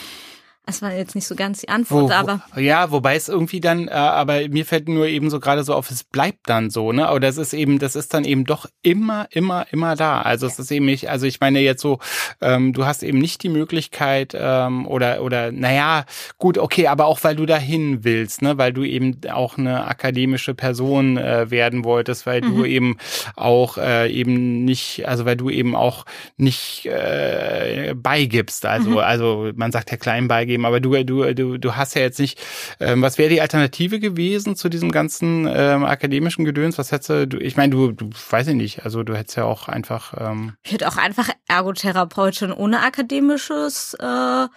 [0.66, 2.41] Das war jetzt nicht so ganz die Antwort, wo, aber.
[2.55, 5.91] Ja, wobei es irgendwie dann, äh, aber mir fällt nur eben so gerade so auf,
[5.91, 7.11] es bleibt dann so, ne?
[7.11, 10.22] Oder es ist eben, das ist dann eben doch immer, immer, immer da.
[10.22, 11.99] Also es ist eben nicht, also ich meine jetzt so,
[12.39, 16.05] ähm, du hast eben nicht die Möglichkeit, ähm, oder, oder, naja,
[16.38, 18.57] gut, okay, aber auch weil du dahin willst, ne?
[18.57, 22.55] Weil du eben auch eine akademische Person äh, werden wolltest, weil mhm.
[22.55, 22.97] du eben
[23.36, 26.05] auch äh, eben nicht, also weil du eben auch
[26.38, 28.66] nicht äh, beigibst.
[28.66, 28.97] Also, mhm.
[28.99, 30.66] also man sagt ja klein beigeben geben.
[30.66, 32.39] Aber du, du, du, du hast ja jetzt nicht,
[32.80, 36.78] ähm, was wäre die Alternative gewesen zu diesem ganzen ähm, akademischen Gedöns?
[36.78, 39.68] Was hättest du, ich meine, du, du weiß ich nicht, also du hättest ja auch
[39.68, 40.14] einfach.
[40.20, 44.47] Ähm ich hätte auch einfach Ergotherapeutin ohne akademisches äh,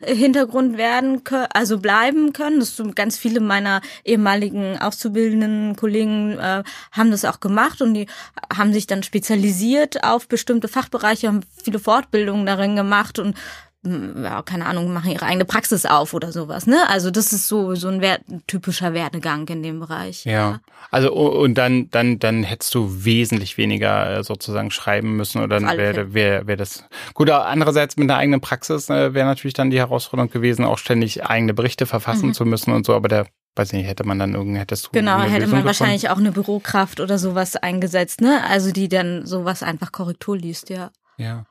[0.00, 2.60] Hintergrund werden können, also bleiben können.
[2.60, 8.06] Das ganz viele meiner ehemaligen auszubildenden Kollegen äh, haben das auch gemacht und die
[8.56, 13.36] haben sich dann spezialisiert auf bestimmte Fachbereiche, haben viele Fortbildungen darin gemacht und
[14.22, 16.88] ja, keine Ahnung, machen ihre eigene Praxis auf oder sowas, ne?
[16.88, 20.24] Also das ist so so ein, Wert, ein typischer Werdegang in dem Bereich.
[20.24, 20.32] Ja.
[20.32, 20.60] ja.
[20.90, 25.76] Also und dann dann dann hättest du wesentlich weniger äh, sozusagen schreiben müssen oder dann
[25.76, 26.84] wäre wär, wär das
[27.14, 27.30] gut.
[27.30, 31.54] Andererseits mit einer eigenen Praxis äh, wäre natürlich dann die Herausforderung gewesen, auch ständig eigene
[31.54, 32.34] Berichte verfassen mhm.
[32.34, 32.94] zu müssen und so.
[32.94, 33.26] Aber der
[33.58, 34.90] weiß nicht, hätte man dann irgendwie, hättest du.
[34.92, 38.42] Genau, hätte man wahrscheinlich auch eine Bürokraft oder sowas eingesetzt, ne?
[38.48, 40.90] Also die dann sowas einfach Korrektur liest, ja.
[41.18, 41.44] Ja.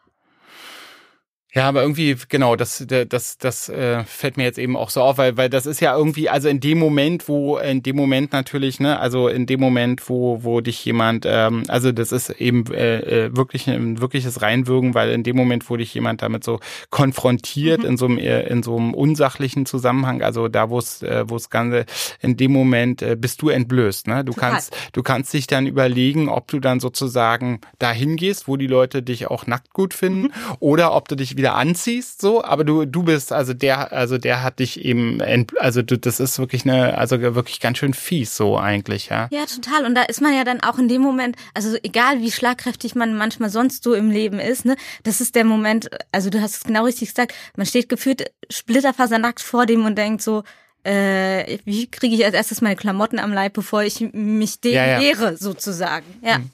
[1.53, 5.17] Ja, aber irgendwie, genau, das, das, das äh, fällt mir jetzt eben auch so auf,
[5.17, 8.81] weil, weil das ist ja irgendwie, also in dem Moment, wo, in dem Moment natürlich,
[8.81, 13.27] ne, also in dem Moment, wo, wo dich jemand, ähm, also das ist eben äh,
[13.27, 17.79] äh wirklich ein wirkliches Reinwürgen, weil in dem Moment, wo dich jemand damit so konfrontiert,
[17.79, 17.85] mhm.
[17.91, 21.37] in so einem, äh, in so einem unsachlichen Zusammenhang, also da, wo es, äh, wo
[21.37, 21.85] es Ganze,
[22.19, 24.25] in dem Moment äh, bist du entblößt, ne?
[24.25, 24.51] Du Total.
[24.51, 29.01] kannst, du kannst dich dann überlegen, ob du dann sozusagen dahin gehst, wo die Leute
[29.01, 30.31] dich auch nackt gut finden, mhm.
[30.59, 34.43] oder ob du dich wieder anziehst, so, aber du, du bist, also der, also der
[34.43, 35.21] hat dich eben,
[35.57, 39.27] also du, das ist wirklich eine, also wirklich ganz schön fies, so eigentlich, ja.
[39.31, 39.85] Ja, total.
[39.85, 43.15] Und da ist man ja dann auch in dem Moment, also egal wie schlagkräftig man
[43.15, 46.63] manchmal sonst so im Leben ist, ne, das ist der Moment, also du hast es
[46.63, 50.43] genau richtig gesagt, man steht gefühlt splitterfasernackt vor dem und denkt so,
[50.83, 54.99] äh, wie kriege ich als erstes meine Klamotten am Leib, bevor ich mich dem ja,
[54.99, 55.35] ja.
[55.35, 56.05] sozusagen.
[56.21, 56.39] Ja.
[56.39, 56.51] Mhm.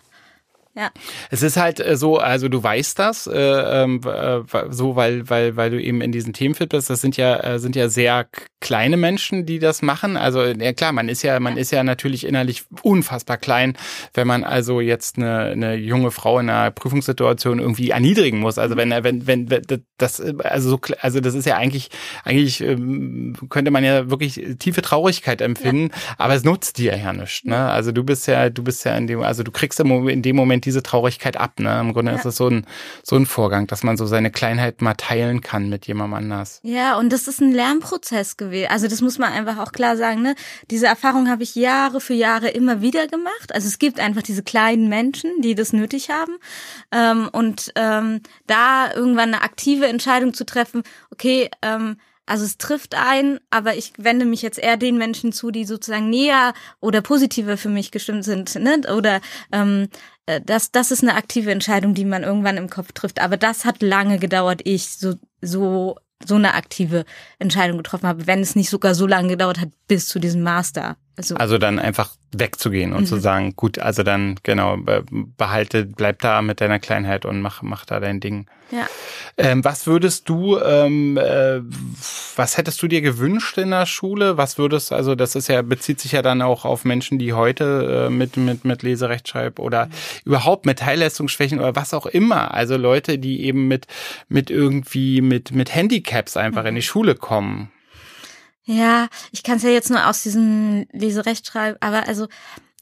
[0.76, 0.89] Ja.
[1.30, 5.55] Es ist halt äh, so, also du weißt das, äh, ähm, äh, so weil weil
[5.55, 6.89] weil du eben in diesen Themen fit bist.
[6.89, 8.28] Das sind ja äh, sind ja sehr
[8.59, 10.17] kleine Menschen, die das machen.
[10.17, 13.78] Also ja klar, man ist ja man ist ja natürlich innerlich unfassbar klein,
[14.15, 18.57] wenn man also jetzt eine, eine junge Frau in einer Prüfungssituation irgendwie erniedrigen muss.
[18.57, 21.91] Also wenn wenn wenn, wenn das also so also das ist ja eigentlich
[22.24, 26.15] eigentlich ähm, könnte man ja wirklich tiefe Traurigkeit empfinden, ja.
[26.17, 27.43] aber es nutzt dir ja nichts.
[27.43, 27.57] Ne?
[27.57, 30.62] Also du bist ja du bist ja in dem also du kriegst in dem Moment
[30.66, 31.59] diese Traurigkeit ab.
[31.59, 31.80] Ne?
[31.80, 32.18] Im Grunde ja.
[32.18, 32.66] ist es so ein,
[33.03, 36.59] so ein Vorgang, dass man so seine Kleinheit mal teilen kann mit jemandem anders.
[36.64, 38.70] Ja, und das ist ein Lernprozess gewesen.
[38.72, 40.22] Also das muss man einfach auch klar sagen.
[40.22, 40.36] Ne?
[40.72, 43.53] Diese Erfahrung habe ich Jahre für Jahre immer wieder gemacht.
[43.53, 46.38] Also es gibt einfach diese kleinen Menschen, die das nötig haben.
[46.91, 52.95] Ähm, und ähm, da irgendwann eine aktive Entscheidung zu treffen, okay, ähm, also es trifft
[52.95, 57.57] ein, aber ich wende mich jetzt eher den Menschen zu, die sozusagen näher oder positiver
[57.57, 58.82] für mich gestimmt sind, ne?
[58.95, 59.19] Oder
[59.51, 59.89] ähm,
[60.26, 63.21] äh, das, das ist eine aktive Entscheidung, die man irgendwann im Kopf trifft.
[63.21, 67.05] Aber das hat lange gedauert, ich so, so, so eine aktive
[67.39, 70.95] Entscheidung getroffen habe, wenn es nicht sogar so lange gedauert hat bis zu diesem Master.
[71.16, 73.05] Also, also dann einfach wegzugehen und mhm.
[73.05, 74.78] zu sagen, gut, also dann genau,
[75.38, 78.47] behalte, bleib da mit deiner Kleinheit und mach, mach da dein Ding.
[78.72, 78.88] Ja.
[79.38, 81.59] Ähm, was würdest du, ähm, äh,
[82.36, 84.38] was hättest du dir gewünscht in der Schule?
[84.38, 88.07] Was würdest, also das ist ja, bezieht sich ja dann auch auf Menschen, die heute
[88.07, 89.91] äh, mit, mit, mit Leserechtschreib oder mhm.
[90.26, 92.55] überhaupt mit Teilleistungsschwächen oder was auch immer.
[92.55, 93.86] Also Leute, die eben mit,
[94.30, 96.70] mit irgendwie, mit, mit Handicaps einfach mhm.
[96.70, 97.72] in die Schule kommen.
[98.66, 102.28] Ja, ich kann es ja jetzt nur aus diesem Leserechtschreib, aber also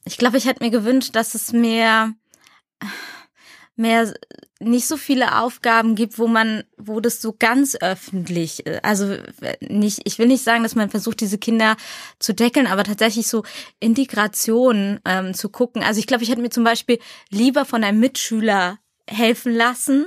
[0.04, 2.14] ich glaube, ich hätte mir gewünscht, dass es mehr
[3.76, 4.12] mehr
[4.60, 9.16] nicht so viele Aufgaben gibt, wo man, wo das so ganz öffentlich, also
[9.60, 11.76] nicht, ich will nicht sagen, dass man versucht, diese Kinder
[12.18, 13.42] zu deckeln, aber tatsächlich so
[13.80, 15.82] Integration ähm, zu gucken.
[15.82, 16.98] Also ich glaube, ich hätte mir zum Beispiel
[17.30, 18.78] lieber von einem Mitschüler
[19.08, 20.06] helfen lassen,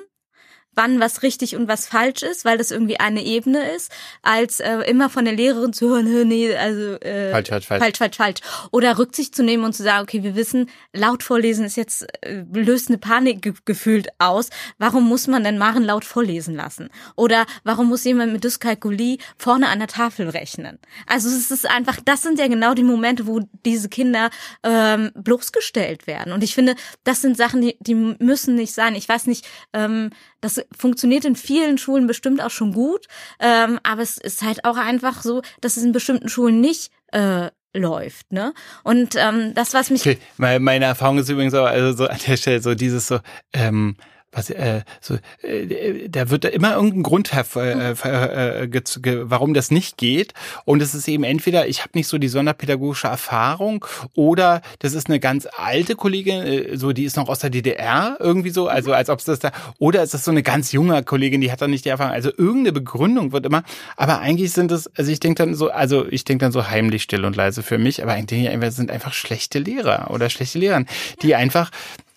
[0.76, 4.80] wann was richtig und was falsch ist, weil das irgendwie eine Ebene ist, als äh,
[4.88, 8.68] immer von der Lehrerin zu hören, nee, also äh, falsch, falsch, falsch, falsch, falsch, falsch.
[8.72, 12.44] Oder Rücksicht zu nehmen und zu sagen, okay, wir wissen, laut vorlesen ist jetzt äh,
[12.54, 14.50] löst eine Panik ge gefühlt aus.
[14.78, 16.90] Warum muss man denn Maren laut vorlesen lassen?
[17.16, 20.80] Oder warum muss jemand mit Dyskalkulie vorne an der Tafel rechnen?
[21.08, 24.30] Also es ist einfach, das sind ja genau die Momente, wo diese Kinder
[24.64, 26.34] ähm, bloßgestellt werden.
[26.34, 28.96] Und ich finde, das sind Sachen, die, die müssen nicht sein.
[28.96, 30.10] Ich weiß nicht, ähm,
[30.46, 33.08] das funktioniert in vielen Schulen bestimmt auch schon gut,
[33.40, 37.50] ähm, aber es ist halt auch einfach so, dass es in bestimmten Schulen nicht äh,
[37.74, 38.54] läuft, ne?
[38.84, 40.02] Und ähm, das, was mich.
[40.02, 40.20] Okay.
[40.38, 43.20] Meine Erfahrung ist übrigens auch, also so an der Stelle so dieses so,
[43.54, 43.98] ähm,
[44.32, 49.72] was, äh, so, äh, da wird da immer irgendein Grund äh, äh, äh, warum das
[49.72, 50.34] nicht geht.
[50.66, 55.08] Und es ist eben entweder, ich habe nicht so die sonderpädagogische Erfahrung oder das ist
[55.08, 58.94] eine ganz alte Kollegin, äh, so die ist noch aus der DDR irgendwie so, also
[58.94, 61.62] als ob es das da, oder ist das so eine ganz junge Kollegin, die hat
[61.62, 62.14] dann nicht die Erfahrung.
[62.14, 63.64] Also irgendeine Begründung wird immer,
[63.96, 67.04] aber eigentlich sind es, also ich denke dann so, also ich denke dann so heimlich
[67.04, 70.84] still und leise für mich, aber eigentlich sind einfach schlechte Lehrer oder schlechte Lehrer,
[71.22, 71.72] die einfach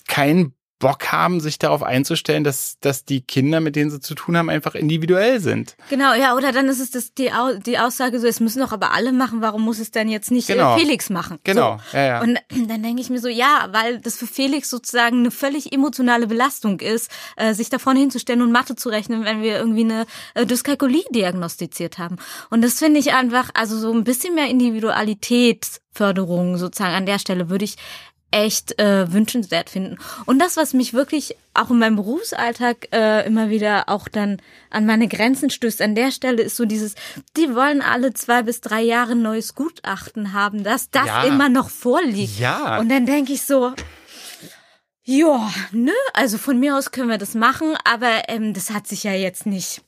[0.09, 4.37] kein Bock haben, sich darauf einzustellen, dass, dass die Kinder, mit denen sie zu tun
[4.37, 5.77] haben, einfach individuell sind.
[5.91, 7.31] Genau, ja, oder dann ist es das, die,
[7.67, 10.49] die Aussage so, es müssen doch aber alle machen, warum muss es denn jetzt nicht
[10.51, 10.77] äh, genau.
[10.77, 11.41] Felix machen?
[11.43, 11.97] Genau, so.
[11.97, 12.21] ja, ja.
[12.21, 16.29] Und dann denke ich mir so, ja, weil das für Felix sozusagen eine völlig emotionale
[16.29, 20.07] Belastung ist, äh, sich da vorne hinzustellen und Mathe zu rechnen, wenn wir irgendwie eine
[20.35, 22.17] äh, Dyskalkulie diagnostiziert haben.
[22.51, 27.51] Und das finde ich einfach, also so ein bisschen mehr Individualitätsförderung sozusagen an der Stelle
[27.51, 27.77] würde ich
[28.31, 29.99] echt äh, wünschenswert finden.
[30.27, 34.87] Und das, was mich wirklich auch in meinem Berufsalltag äh, immer wieder auch dann an
[34.87, 36.95] meine Grenzen stößt, an der Stelle ist so dieses,
[37.37, 41.25] die wollen alle zwei bis drei Jahre neues Gutachten haben, dass das ja.
[41.25, 42.39] immer noch vorliegt.
[42.39, 42.79] Ja.
[42.79, 43.73] Und dann denke ich so,
[45.05, 49.05] ja, ne, also von mir aus können wir das machen, aber ähm, das hat sich
[49.05, 49.81] ja jetzt nicht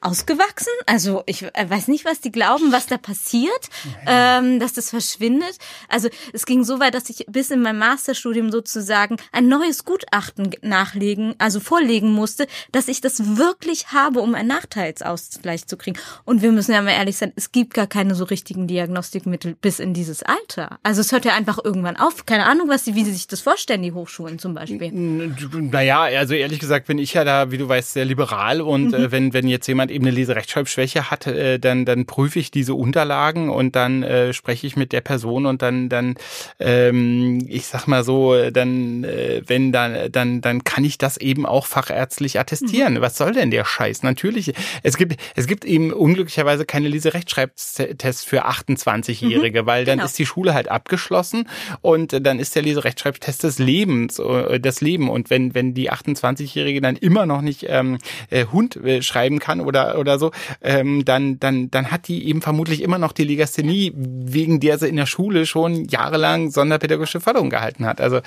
[0.00, 0.72] ausgewachsen.
[0.86, 3.70] Also ich äh, weiß nicht, was die glauben, was da passiert,
[4.06, 5.58] ähm, dass das verschwindet.
[5.88, 10.50] Also es ging so weit, dass ich bis in meinem Masterstudium sozusagen ein neues Gutachten
[10.62, 15.98] nachlegen, also vorlegen musste, dass ich das wirklich habe, um einen Nachteilsausgleich zu kriegen.
[16.24, 19.80] Und wir müssen ja mal ehrlich sein, es gibt gar keine so richtigen Diagnostikmittel bis
[19.80, 20.78] in dieses Alter.
[20.82, 22.26] Also es hört ja einfach irgendwann auf.
[22.26, 24.92] Keine Ahnung, was sie, wie sie sich das vorstellen, die Hochschulen zum Beispiel.
[24.92, 28.94] Naja, also ehrlich gesagt bin ich ja da, wie du weißt, sehr liberal und mhm.
[28.94, 32.74] äh, wenn, wenn jetzt jemand eben eine Leserechtschreibschwäche hat, äh, dann, dann prüfe ich diese
[32.74, 36.14] Unterlagen und dann äh, spreche ich mit der Person und dann, dann
[36.58, 41.46] ähm, ich sag mal so, dann, äh, wenn dann, dann, dann kann ich das eben
[41.46, 42.94] auch fachärztlich attestieren.
[42.94, 43.00] Mhm.
[43.00, 44.02] Was soll denn der Scheiß?
[44.02, 50.06] Natürlich, es gibt, es gibt eben unglücklicherweise keine Leserechtschreibtests für 28-Jährige, mhm, weil dann genau.
[50.06, 51.48] ist die Schule halt abgeschlossen
[51.80, 55.08] und dann ist der Leserechtschreibtest des Lebens, äh, das Leben.
[55.08, 57.98] Und wenn, wenn die 28-Jährige dann immer noch nicht ähm,
[58.30, 62.42] äh, Hund äh, schreiben kann oder oder, so, ähm, dann, dann, dann hat die eben
[62.42, 67.50] vermutlich immer noch die Legasthenie, wegen der sie in der Schule schon jahrelang sonderpädagogische Förderung
[67.50, 68.00] gehalten hat.
[68.00, 68.20] Also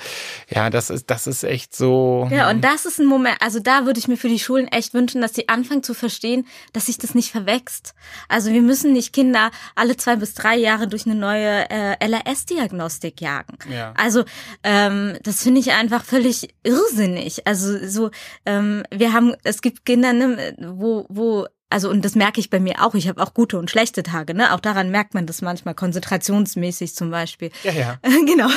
[0.48, 2.28] ja, das ist, das ist echt so.
[2.30, 4.94] Ja, und das ist ein Moment, also da würde ich mir für die Schulen echt
[4.94, 7.94] wünschen, dass sie anfangen zu verstehen, dass sich das nicht verwächst.
[8.28, 13.20] Also wir müssen nicht Kinder alle zwei bis drei Jahre durch eine neue äh, LRS-Diagnostik
[13.20, 13.58] jagen.
[13.72, 13.92] Ja.
[13.96, 14.24] Also
[14.62, 17.46] ähm, das finde ich einfach völlig irrsinnig.
[17.46, 18.10] Also so,
[18.46, 21.39] ähm, wir haben, es gibt Kinder, ne, wo, wo
[21.70, 22.94] also und das merke ich bei mir auch.
[22.94, 24.34] Ich habe auch gute und schlechte Tage.
[24.34, 27.50] Ne, auch daran merkt man das manchmal konzentrationsmäßig zum Beispiel.
[27.62, 27.98] Ja, ja.
[28.02, 28.48] genau.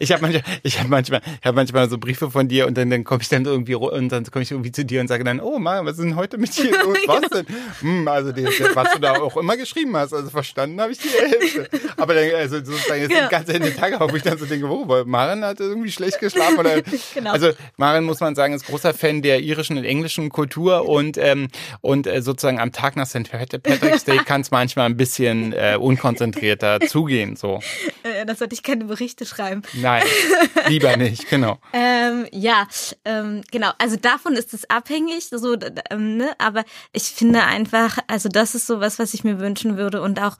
[0.00, 2.76] Ich habe hab manchmal, ich habe manchmal, ich habe manchmal so Briefe von dir und
[2.76, 5.24] dann, dann komme ich dann irgendwie und dann komme ich irgendwie zu dir und sage
[5.24, 6.98] dann, oh Mann, was ist denn heute mit dir los?
[7.06, 7.46] Was denn?
[7.80, 11.08] hm, also die, was du da auch immer geschrieben hast, also verstanden habe ich die
[11.08, 11.68] Hälfte.
[11.96, 13.28] Aber dann, also sozusagen jetzt ja.
[13.28, 16.58] ganz Ende Tage, wo ich dann so denke, wo, weil Maren hat irgendwie schlecht geschlafen
[16.58, 16.82] oder.
[17.14, 17.32] genau.
[17.32, 21.48] Also Maren muss man sagen, ist großer Fan der irischen und englischen Kultur und ähm,
[21.84, 23.30] und äh, sozusagen am Tag nach St.
[23.30, 27.36] Patrick's Day kann es manchmal ein bisschen äh, unkonzentrierter zugehen.
[27.36, 27.60] So.
[28.02, 29.62] Äh, das sollte ich keine Berichte schreiben.
[29.74, 30.02] Nein,
[30.68, 31.58] lieber nicht, genau.
[31.74, 32.66] Ähm, ja,
[33.04, 33.70] ähm, genau.
[33.78, 35.56] Also davon ist es abhängig, so,
[35.90, 36.32] ähm, ne?
[36.38, 40.20] Aber ich finde einfach, also das ist so was, was ich mir wünschen würde und
[40.22, 40.38] auch,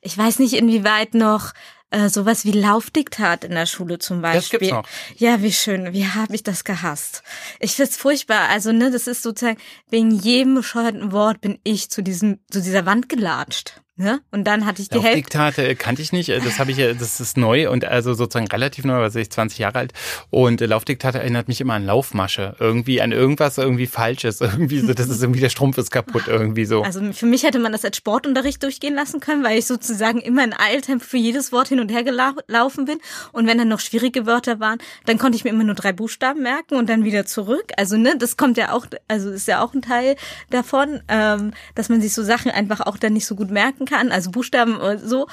[0.00, 1.52] ich weiß nicht, inwieweit noch
[1.90, 4.40] äh, sowas wie Laufdiktat in der Schule zum Beispiel.
[4.40, 4.88] Das gibt's noch.
[5.16, 5.92] Ja, wie schön.
[5.92, 7.22] Wie habe ich das gehasst?
[7.60, 8.48] Ich find's furchtbar.
[8.48, 9.58] Also, ne, das ist sozusagen,
[9.88, 13.80] wegen jedem bescheuerten Wort bin ich zu diesem, zu dieser Wand gelatscht.
[13.98, 14.20] Ne?
[14.30, 15.16] Und dann hatte ich die Hälfte.
[15.16, 16.28] Diktate kannte ich nicht.
[16.28, 19.58] Das habe ich ja, das ist neu und also sozusagen relativ neu, weil ich 20
[19.58, 19.92] Jahre alt.
[20.28, 22.56] Und Laufdiktate erinnert mich immer an Laufmasche.
[22.60, 24.40] Irgendwie an irgendwas irgendwie Falsches.
[24.56, 26.82] Irgendwie so, das ist irgendwie der Strumpf ist kaputt, irgendwie so.
[26.82, 30.44] Also für mich hätte man das als Sportunterricht durchgehen lassen können, weil ich sozusagen immer
[30.44, 32.98] in Eiltempo für jedes Wort hin und her gelaufen bin.
[33.32, 36.42] Und wenn dann noch schwierige Wörter waren, dann konnte ich mir immer nur drei Buchstaben
[36.42, 37.72] merken und dann wieder zurück.
[37.76, 40.16] Also, ne, das kommt ja auch, also ist ja auch ein Teil
[40.50, 44.12] davon, ähm, dass man sich so Sachen einfach auch dann nicht so gut merken kann,
[44.12, 45.26] also Buchstaben und so.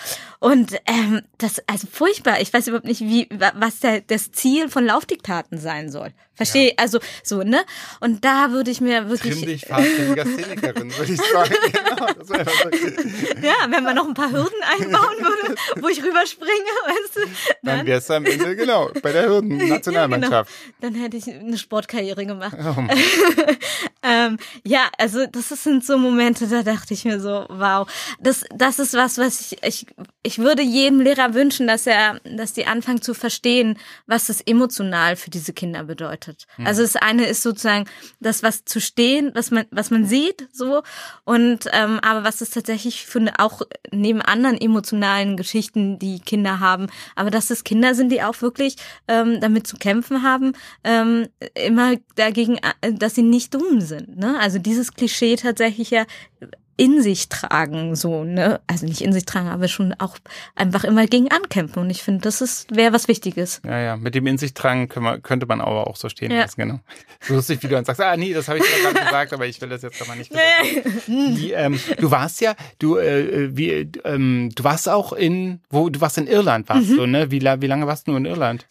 [0.44, 2.42] Und ähm, das, also furchtbar.
[2.42, 6.12] Ich weiß überhaupt nicht, wie, was der, das Ziel von Laufdiktaten sein soll.
[6.36, 6.74] Verstehe, ja.
[6.78, 7.64] also so, ne?
[8.00, 9.36] Und da würde ich mir wirklich.
[9.36, 11.56] Trimm dich fahrtüchtiger Szenikerin, würde ich sagen.
[11.72, 13.48] genau.
[13.48, 16.50] Ja, wenn man noch ein paar Hürden einbauen würde, wo ich rüberspringe,
[16.88, 17.20] weißt du.
[17.62, 20.34] Dann, dann wärst du am Ende, genau, bei der Hürden-Nationalmannschaft.
[20.34, 20.96] Ja, genau.
[20.96, 22.58] Dann hätte ich eine Sportkarriere gemacht.
[22.60, 22.84] Oh.
[24.04, 27.88] ähm, ja, also das sind so Momente, da dachte ich mir so, wow.
[28.20, 29.86] Das, das ist was, was ich, ich,
[30.24, 35.16] ich würde jedem Lehrer wünschen, dass er, dass die anfangen zu verstehen, was das emotional
[35.16, 36.46] für diese Kinder bedeutet bedeutet.
[36.58, 36.68] Mhm.
[36.68, 37.86] Also das eine ist sozusagen
[38.20, 40.84] das, was zu stehen, was man, was man sieht, so
[41.24, 43.62] und ähm, aber was es tatsächlich für eine, auch
[43.92, 48.76] neben anderen emotionalen Geschichten, die Kinder haben, aber dass es Kinder sind, die auch wirklich
[49.08, 50.54] ähm, damit zu kämpfen haben,
[50.84, 54.18] ähm, immer dagegen, äh, dass sie nicht dumm sind.
[54.18, 54.38] Ne?
[54.40, 56.06] Also dieses Klischee tatsächlich ja
[56.76, 58.60] in sich tragen, so, ne?
[58.68, 60.18] Also nicht in sich tragen, aber schon auch
[60.56, 61.82] einfach immer gegen ankämpfen.
[61.82, 63.62] Und ich finde, das ist, wäre was Wichtiges.
[63.66, 66.42] Ja, ja, mit dem in sich tragen man, könnte man aber auch so stehen ja.
[66.42, 66.80] lassen, genau.
[67.22, 69.46] So lustig, wie du dann sagst, ah, nee, das habe ich ja gerade gesagt, aber
[69.46, 70.32] ich will das jetzt aber nicht.
[71.08, 71.52] Nee.
[71.54, 76.18] ähm, du warst ja, du, äh, wie, ähm, du warst auch in, wo, du warst
[76.18, 76.98] in Irland, warst mhm.
[76.98, 77.32] du, ne?
[77.32, 78.68] Wie, wie lange warst du in Irland?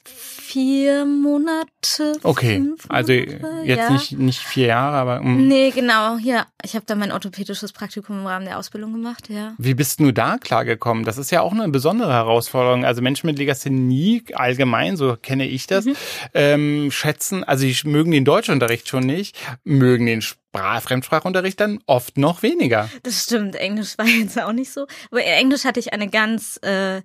[0.53, 2.19] vier Monate.
[2.23, 3.91] Okay, Monate, also jetzt ja.
[3.91, 5.21] nicht, nicht vier Jahre, aber.
[5.21, 5.43] Mh.
[5.43, 6.47] Nee, genau, ja.
[6.63, 9.55] Ich habe da mein orthopädisches Praktikum im Rahmen der Ausbildung gemacht, ja.
[9.59, 11.05] Wie bist du da klargekommen?
[11.05, 12.85] Das ist ja auch eine besondere Herausforderung.
[12.85, 15.97] Also Menschen mit Legasthenie allgemein, so kenne ich das, mhm.
[16.35, 22.19] ähm, schätzen, also die mögen den Deutschunterricht schon nicht, mögen den Sprach Fremdsprachunterricht dann oft
[22.19, 22.91] noch weniger.
[23.03, 24.87] Das stimmt, Englisch war jetzt auch nicht so.
[25.11, 27.03] Aber Englisch hatte ich eine ganz äh,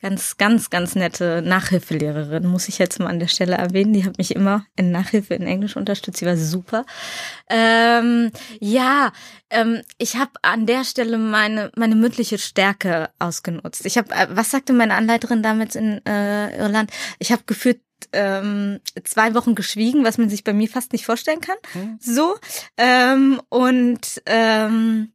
[0.00, 3.92] ganz, ganz, ganz nette Nachhilfelehrerin, muss ich jetzt mal an der Stelle erwähnen.
[3.92, 6.18] Die hat mich immer in Nachhilfe in Englisch unterstützt.
[6.18, 6.84] Sie war super.
[7.50, 8.30] Ähm,
[8.60, 9.12] ja,
[9.50, 13.86] ähm, ich habe an der Stelle meine meine mündliche Stärke ausgenutzt.
[13.86, 16.90] Ich habe, äh, was sagte meine Anleiterin damals in äh, Irland?
[17.18, 17.80] Ich habe geführt
[18.12, 21.56] ähm, zwei Wochen geschwiegen, was man sich bei mir fast nicht vorstellen kann.
[21.72, 21.98] Hm.
[22.00, 22.36] So
[22.76, 25.12] ähm, und ähm,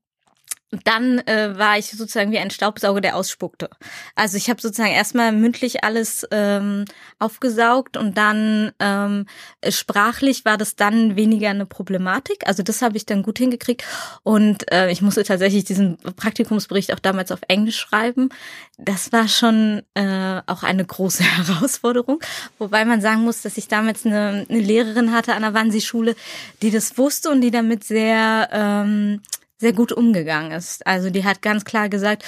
[0.83, 3.69] dann äh, war ich sozusagen wie ein Staubsauger, der ausspuckte.
[4.15, 6.85] Also ich habe sozusagen erstmal mündlich alles ähm,
[7.19, 9.25] aufgesaugt und dann ähm,
[9.69, 12.47] sprachlich war das dann weniger eine Problematik.
[12.47, 13.83] Also das habe ich dann gut hingekriegt
[14.23, 18.29] und äh, ich musste tatsächlich diesen Praktikumsbericht auch damals auf Englisch schreiben.
[18.77, 22.19] Das war schon äh, auch eine große Herausforderung,
[22.57, 26.15] wobei man sagen muss, dass ich damals eine, eine Lehrerin hatte an der Wannsee-Schule,
[26.61, 29.21] die das wusste und die damit sehr ähm,
[29.63, 30.85] sehr gut umgegangen ist.
[30.85, 32.23] Also die hat ganz klar gesagt,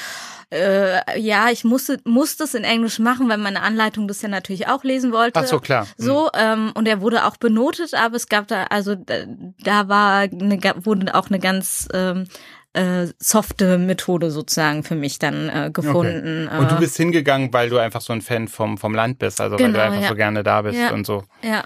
[0.52, 4.68] äh, ja, ich musste muss das in Englisch machen, weil meine Anleitung das ja natürlich
[4.68, 5.42] auch lesen wollte.
[5.42, 5.86] Ach so, klar.
[5.98, 6.04] Mhm.
[6.04, 10.60] So, ähm, und er wurde auch benotet, aber es gab da, also da war eine,
[10.84, 12.28] wurde auch eine ganz ähm,
[12.72, 16.48] äh, softe Methode sozusagen für mich dann äh, gefunden.
[16.48, 16.58] Okay.
[16.58, 19.58] Und du bist hingegangen, weil du einfach so ein Fan vom, vom Land bist, also
[19.58, 20.10] genau, weil du genau, einfach ja.
[20.10, 20.94] so gerne da bist ja.
[20.94, 21.24] und so.
[21.42, 21.64] Ja.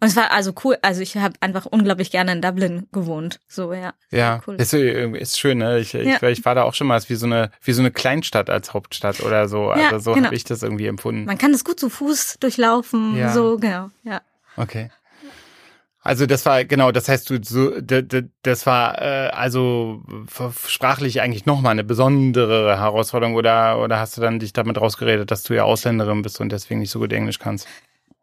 [0.00, 0.78] Und es war also cool.
[0.80, 3.38] Also ich habe einfach unglaublich gerne in Dublin gewohnt.
[3.46, 3.92] So, ja.
[4.10, 4.56] Ja, cool.
[4.56, 5.78] ist, ist schön, ne?
[5.78, 6.16] Ich, ja.
[6.16, 8.72] ich, ich war da auch schon mal wie so eine, wie so eine Kleinstadt als
[8.72, 9.74] Hauptstadt oder so.
[9.76, 10.26] Ja, also so genau.
[10.26, 11.26] habe ich das irgendwie empfunden.
[11.26, 13.14] Man kann das gut zu Fuß durchlaufen.
[13.14, 13.32] Ja.
[13.32, 14.22] So, genau, ja.
[14.56, 14.90] Okay.
[16.02, 20.02] Also das war genau, das heißt du so das war äh, also
[20.66, 25.42] sprachlich eigentlich nochmal eine besondere Herausforderung oder oder hast du dann dich damit rausgeredet, dass
[25.42, 27.68] du ja Ausländerin bist und deswegen nicht so gut Englisch kannst?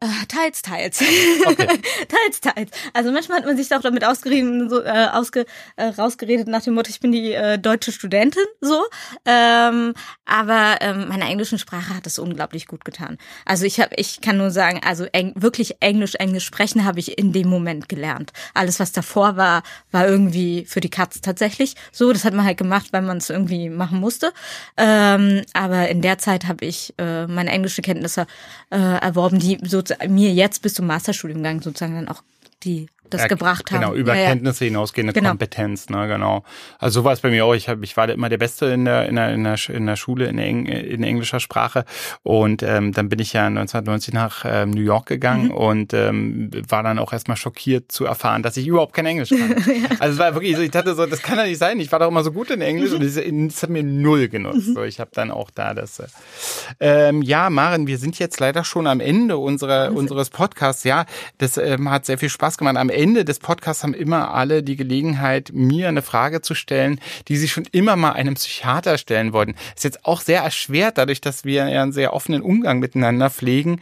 [0.00, 1.02] Äh, teils, teils.
[1.44, 1.66] Okay.
[2.08, 2.70] teils, teils.
[2.92, 5.44] Also manchmal hat man sich auch damit ausgeredet, so, äh, ausge,
[5.74, 8.84] äh, rausgeredet nach dem Motto, ich bin die äh, deutsche Studentin, so.
[9.24, 9.94] Ähm,
[10.24, 13.18] aber ähm, meiner englischen Sprache hat es unglaublich gut getan.
[13.44, 17.18] Also ich habe, ich kann nur sagen, also eng, wirklich Englisch, Englisch sprechen habe ich
[17.18, 18.32] in dem Moment gelernt.
[18.54, 22.12] Alles, was davor war, war irgendwie für die Katz tatsächlich so.
[22.12, 24.32] Das hat man halt gemacht, weil man es irgendwie machen musste.
[24.76, 28.28] Ähm, aber in der Zeit habe ich äh, meine englische Kenntnisse
[28.70, 32.22] äh, erworben, die so mir jetzt bis zum Masterstudiengang sozusagen dann auch
[32.64, 33.80] die das ja, gebracht haben.
[33.80, 35.30] Genau, über ja, Kenntnisse hinausgehende genau.
[35.30, 36.44] Kompetenz, ne, genau.
[36.78, 37.54] Also so war es bei mir auch.
[37.54, 39.96] Ich, hab, ich war immer der Beste in der, in der, in der, in der
[39.96, 41.84] Schule in, Eng, in englischer Sprache
[42.22, 45.50] und ähm, dann bin ich ja 1990 nach ähm, New York gegangen mhm.
[45.50, 49.50] und ähm, war dann auch erstmal schockiert zu erfahren, dass ich überhaupt kein Englisch kann.
[49.66, 49.96] ja.
[49.98, 51.80] Also es war wirklich so, ich dachte so, das kann ja nicht sein.
[51.80, 52.96] Ich war doch immer so gut in Englisch mhm.
[52.96, 54.68] und das, hat mir null genutzt.
[54.68, 54.74] Mhm.
[54.74, 55.98] So, ich habe dann auch da das.
[55.98, 60.84] Äh, ähm, ja, Maren, wir sind jetzt leider schon am Ende unserer, unseres Podcasts.
[60.84, 61.06] Ja,
[61.38, 62.76] das ähm, hat sehr viel Spaß gemacht.
[62.76, 67.36] Am Ende des Podcasts haben immer alle die Gelegenheit, mir eine Frage zu stellen, die
[67.36, 69.54] sie schon immer mal einem Psychiater stellen wollten.
[69.76, 73.80] Ist jetzt auch sehr erschwert, dadurch, dass wir ja einen sehr offenen Umgang miteinander pflegen.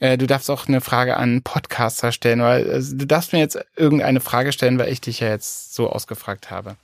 [0.00, 3.38] Äh, du darfst auch eine Frage an einen Podcaster stellen, weil also, du darfst mir
[3.38, 6.76] jetzt irgendeine Frage stellen, weil ich dich ja jetzt so ausgefragt habe.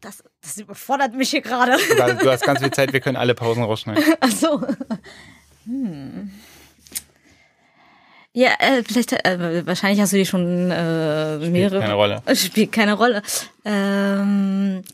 [0.00, 1.76] Das, das überfordert mich hier gerade.
[2.20, 4.04] Du hast ganz viel Zeit, wir können alle Pausen rausschneiden.
[4.20, 4.62] Ach so.
[5.66, 6.30] Hm.
[8.36, 11.80] Ja, äh, vielleicht, äh, wahrscheinlich hast du die schon äh, mehrere.
[11.80, 12.22] Spielt keine Rolle.
[12.34, 13.22] Spielt keine Rolle.
[13.64, 14.84] Ähm,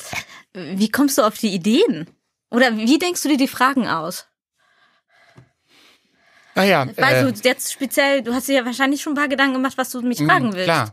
[0.52, 2.06] wie kommst du auf die Ideen?
[2.52, 4.28] Oder wie denkst du dir die Fragen aus?
[6.54, 6.86] Naja.
[6.88, 9.54] Ah Weil äh, du jetzt speziell, du hast dir ja wahrscheinlich schon ein paar Gedanken
[9.54, 10.66] gemacht, was du mich hm, fragen willst.
[10.66, 10.92] Klar.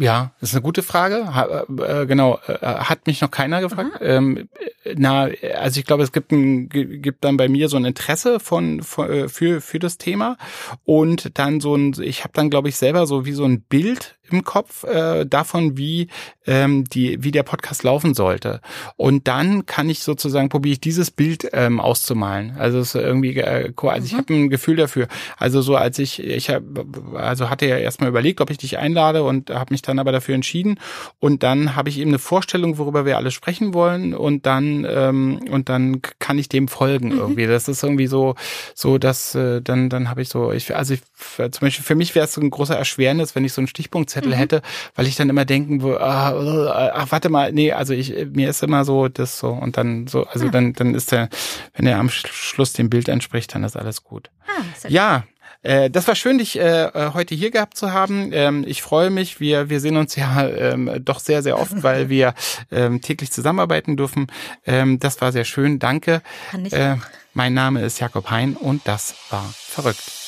[0.00, 1.34] Ja, das ist eine gute Frage.
[1.34, 3.98] Ha, äh, genau, äh, hat mich noch keiner gefragt.
[4.00, 4.48] Ähm,
[4.94, 8.82] na, also ich glaube, es gibt, ein, gibt dann bei mir so ein Interesse von,
[8.82, 10.36] von äh, für für das Thema
[10.84, 14.17] und dann so ein, ich habe dann glaube ich selber so wie so ein Bild
[14.30, 16.08] im Kopf äh, davon, wie
[16.46, 18.60] ähm, die wie der Podcast laufen sollte.
[18.96, 22.56] Und dann kann ich sozusagen probiere ich dieses Bild ähm, auszumalen.
[22.58, 24.16] Also es ist irgendwie äh, also ich mhm.
[24.16, 25.08] habe ein Gefühl dafür.
[25.36, 29.22] Also so als ich ich habe also hatte ja erstmal überlegt, ob ich dich einlade
[29.22, 30.80] und habe mich dann aber dafür entschieden
[31.18, 35.40] und dann habe ich eben eine Vorstellung, worüber wir alle sprechen wollen und dann ähm,
[35.50, 37.18] und dann kann ich dem folgen mhm.
[37.18, 37.46] irgendwie.
[37.46, 38.34] Das ist irgendwie so
[38.74, 41.02] so dass äh, dann dann habe ich so ich also ich,
[41.36, 44.10] zum Beispiel für mich wäre es so ein großer Erschwernis, wenn ich so einen Stichpunkt
[44.18, 44.38] Zettel mhm.
[44.38, 44.62] hätte,
[44.94, 48.62] weil ich dann immer denken würde, ah, ach, warte mal, nee, also ich, mir ist
[48.62, 50.50] immer so das so und dann so, also ah.
[50.50, 51.28] dann, dann ist der,
[51.74, 54.30] wenn er am Schluss dem Bild entspricht, dann ist alles gut.
[54.46, 55.24] Ah, ja,
[55.62, 58.30] äh, das war schön, dich äh, äh, heute hier gehabt zu haben.
[58.32, 59.40] Ähm, ich freue mich.
[59.40, 62.34] Wir, wir sehen uns ja ähm, doch sehr, sehr oft, weil wir
[62.70, 64.28] ähm, täglich zusammenarbeiten dürfen.
[64.64, 65.78] Das war sehr schön.
[65.78, 66.22] Danke.
[66.70, 66.96] Äh,
[67.34, 70.27] mein Name ist Jakob Hein und das war verrückt.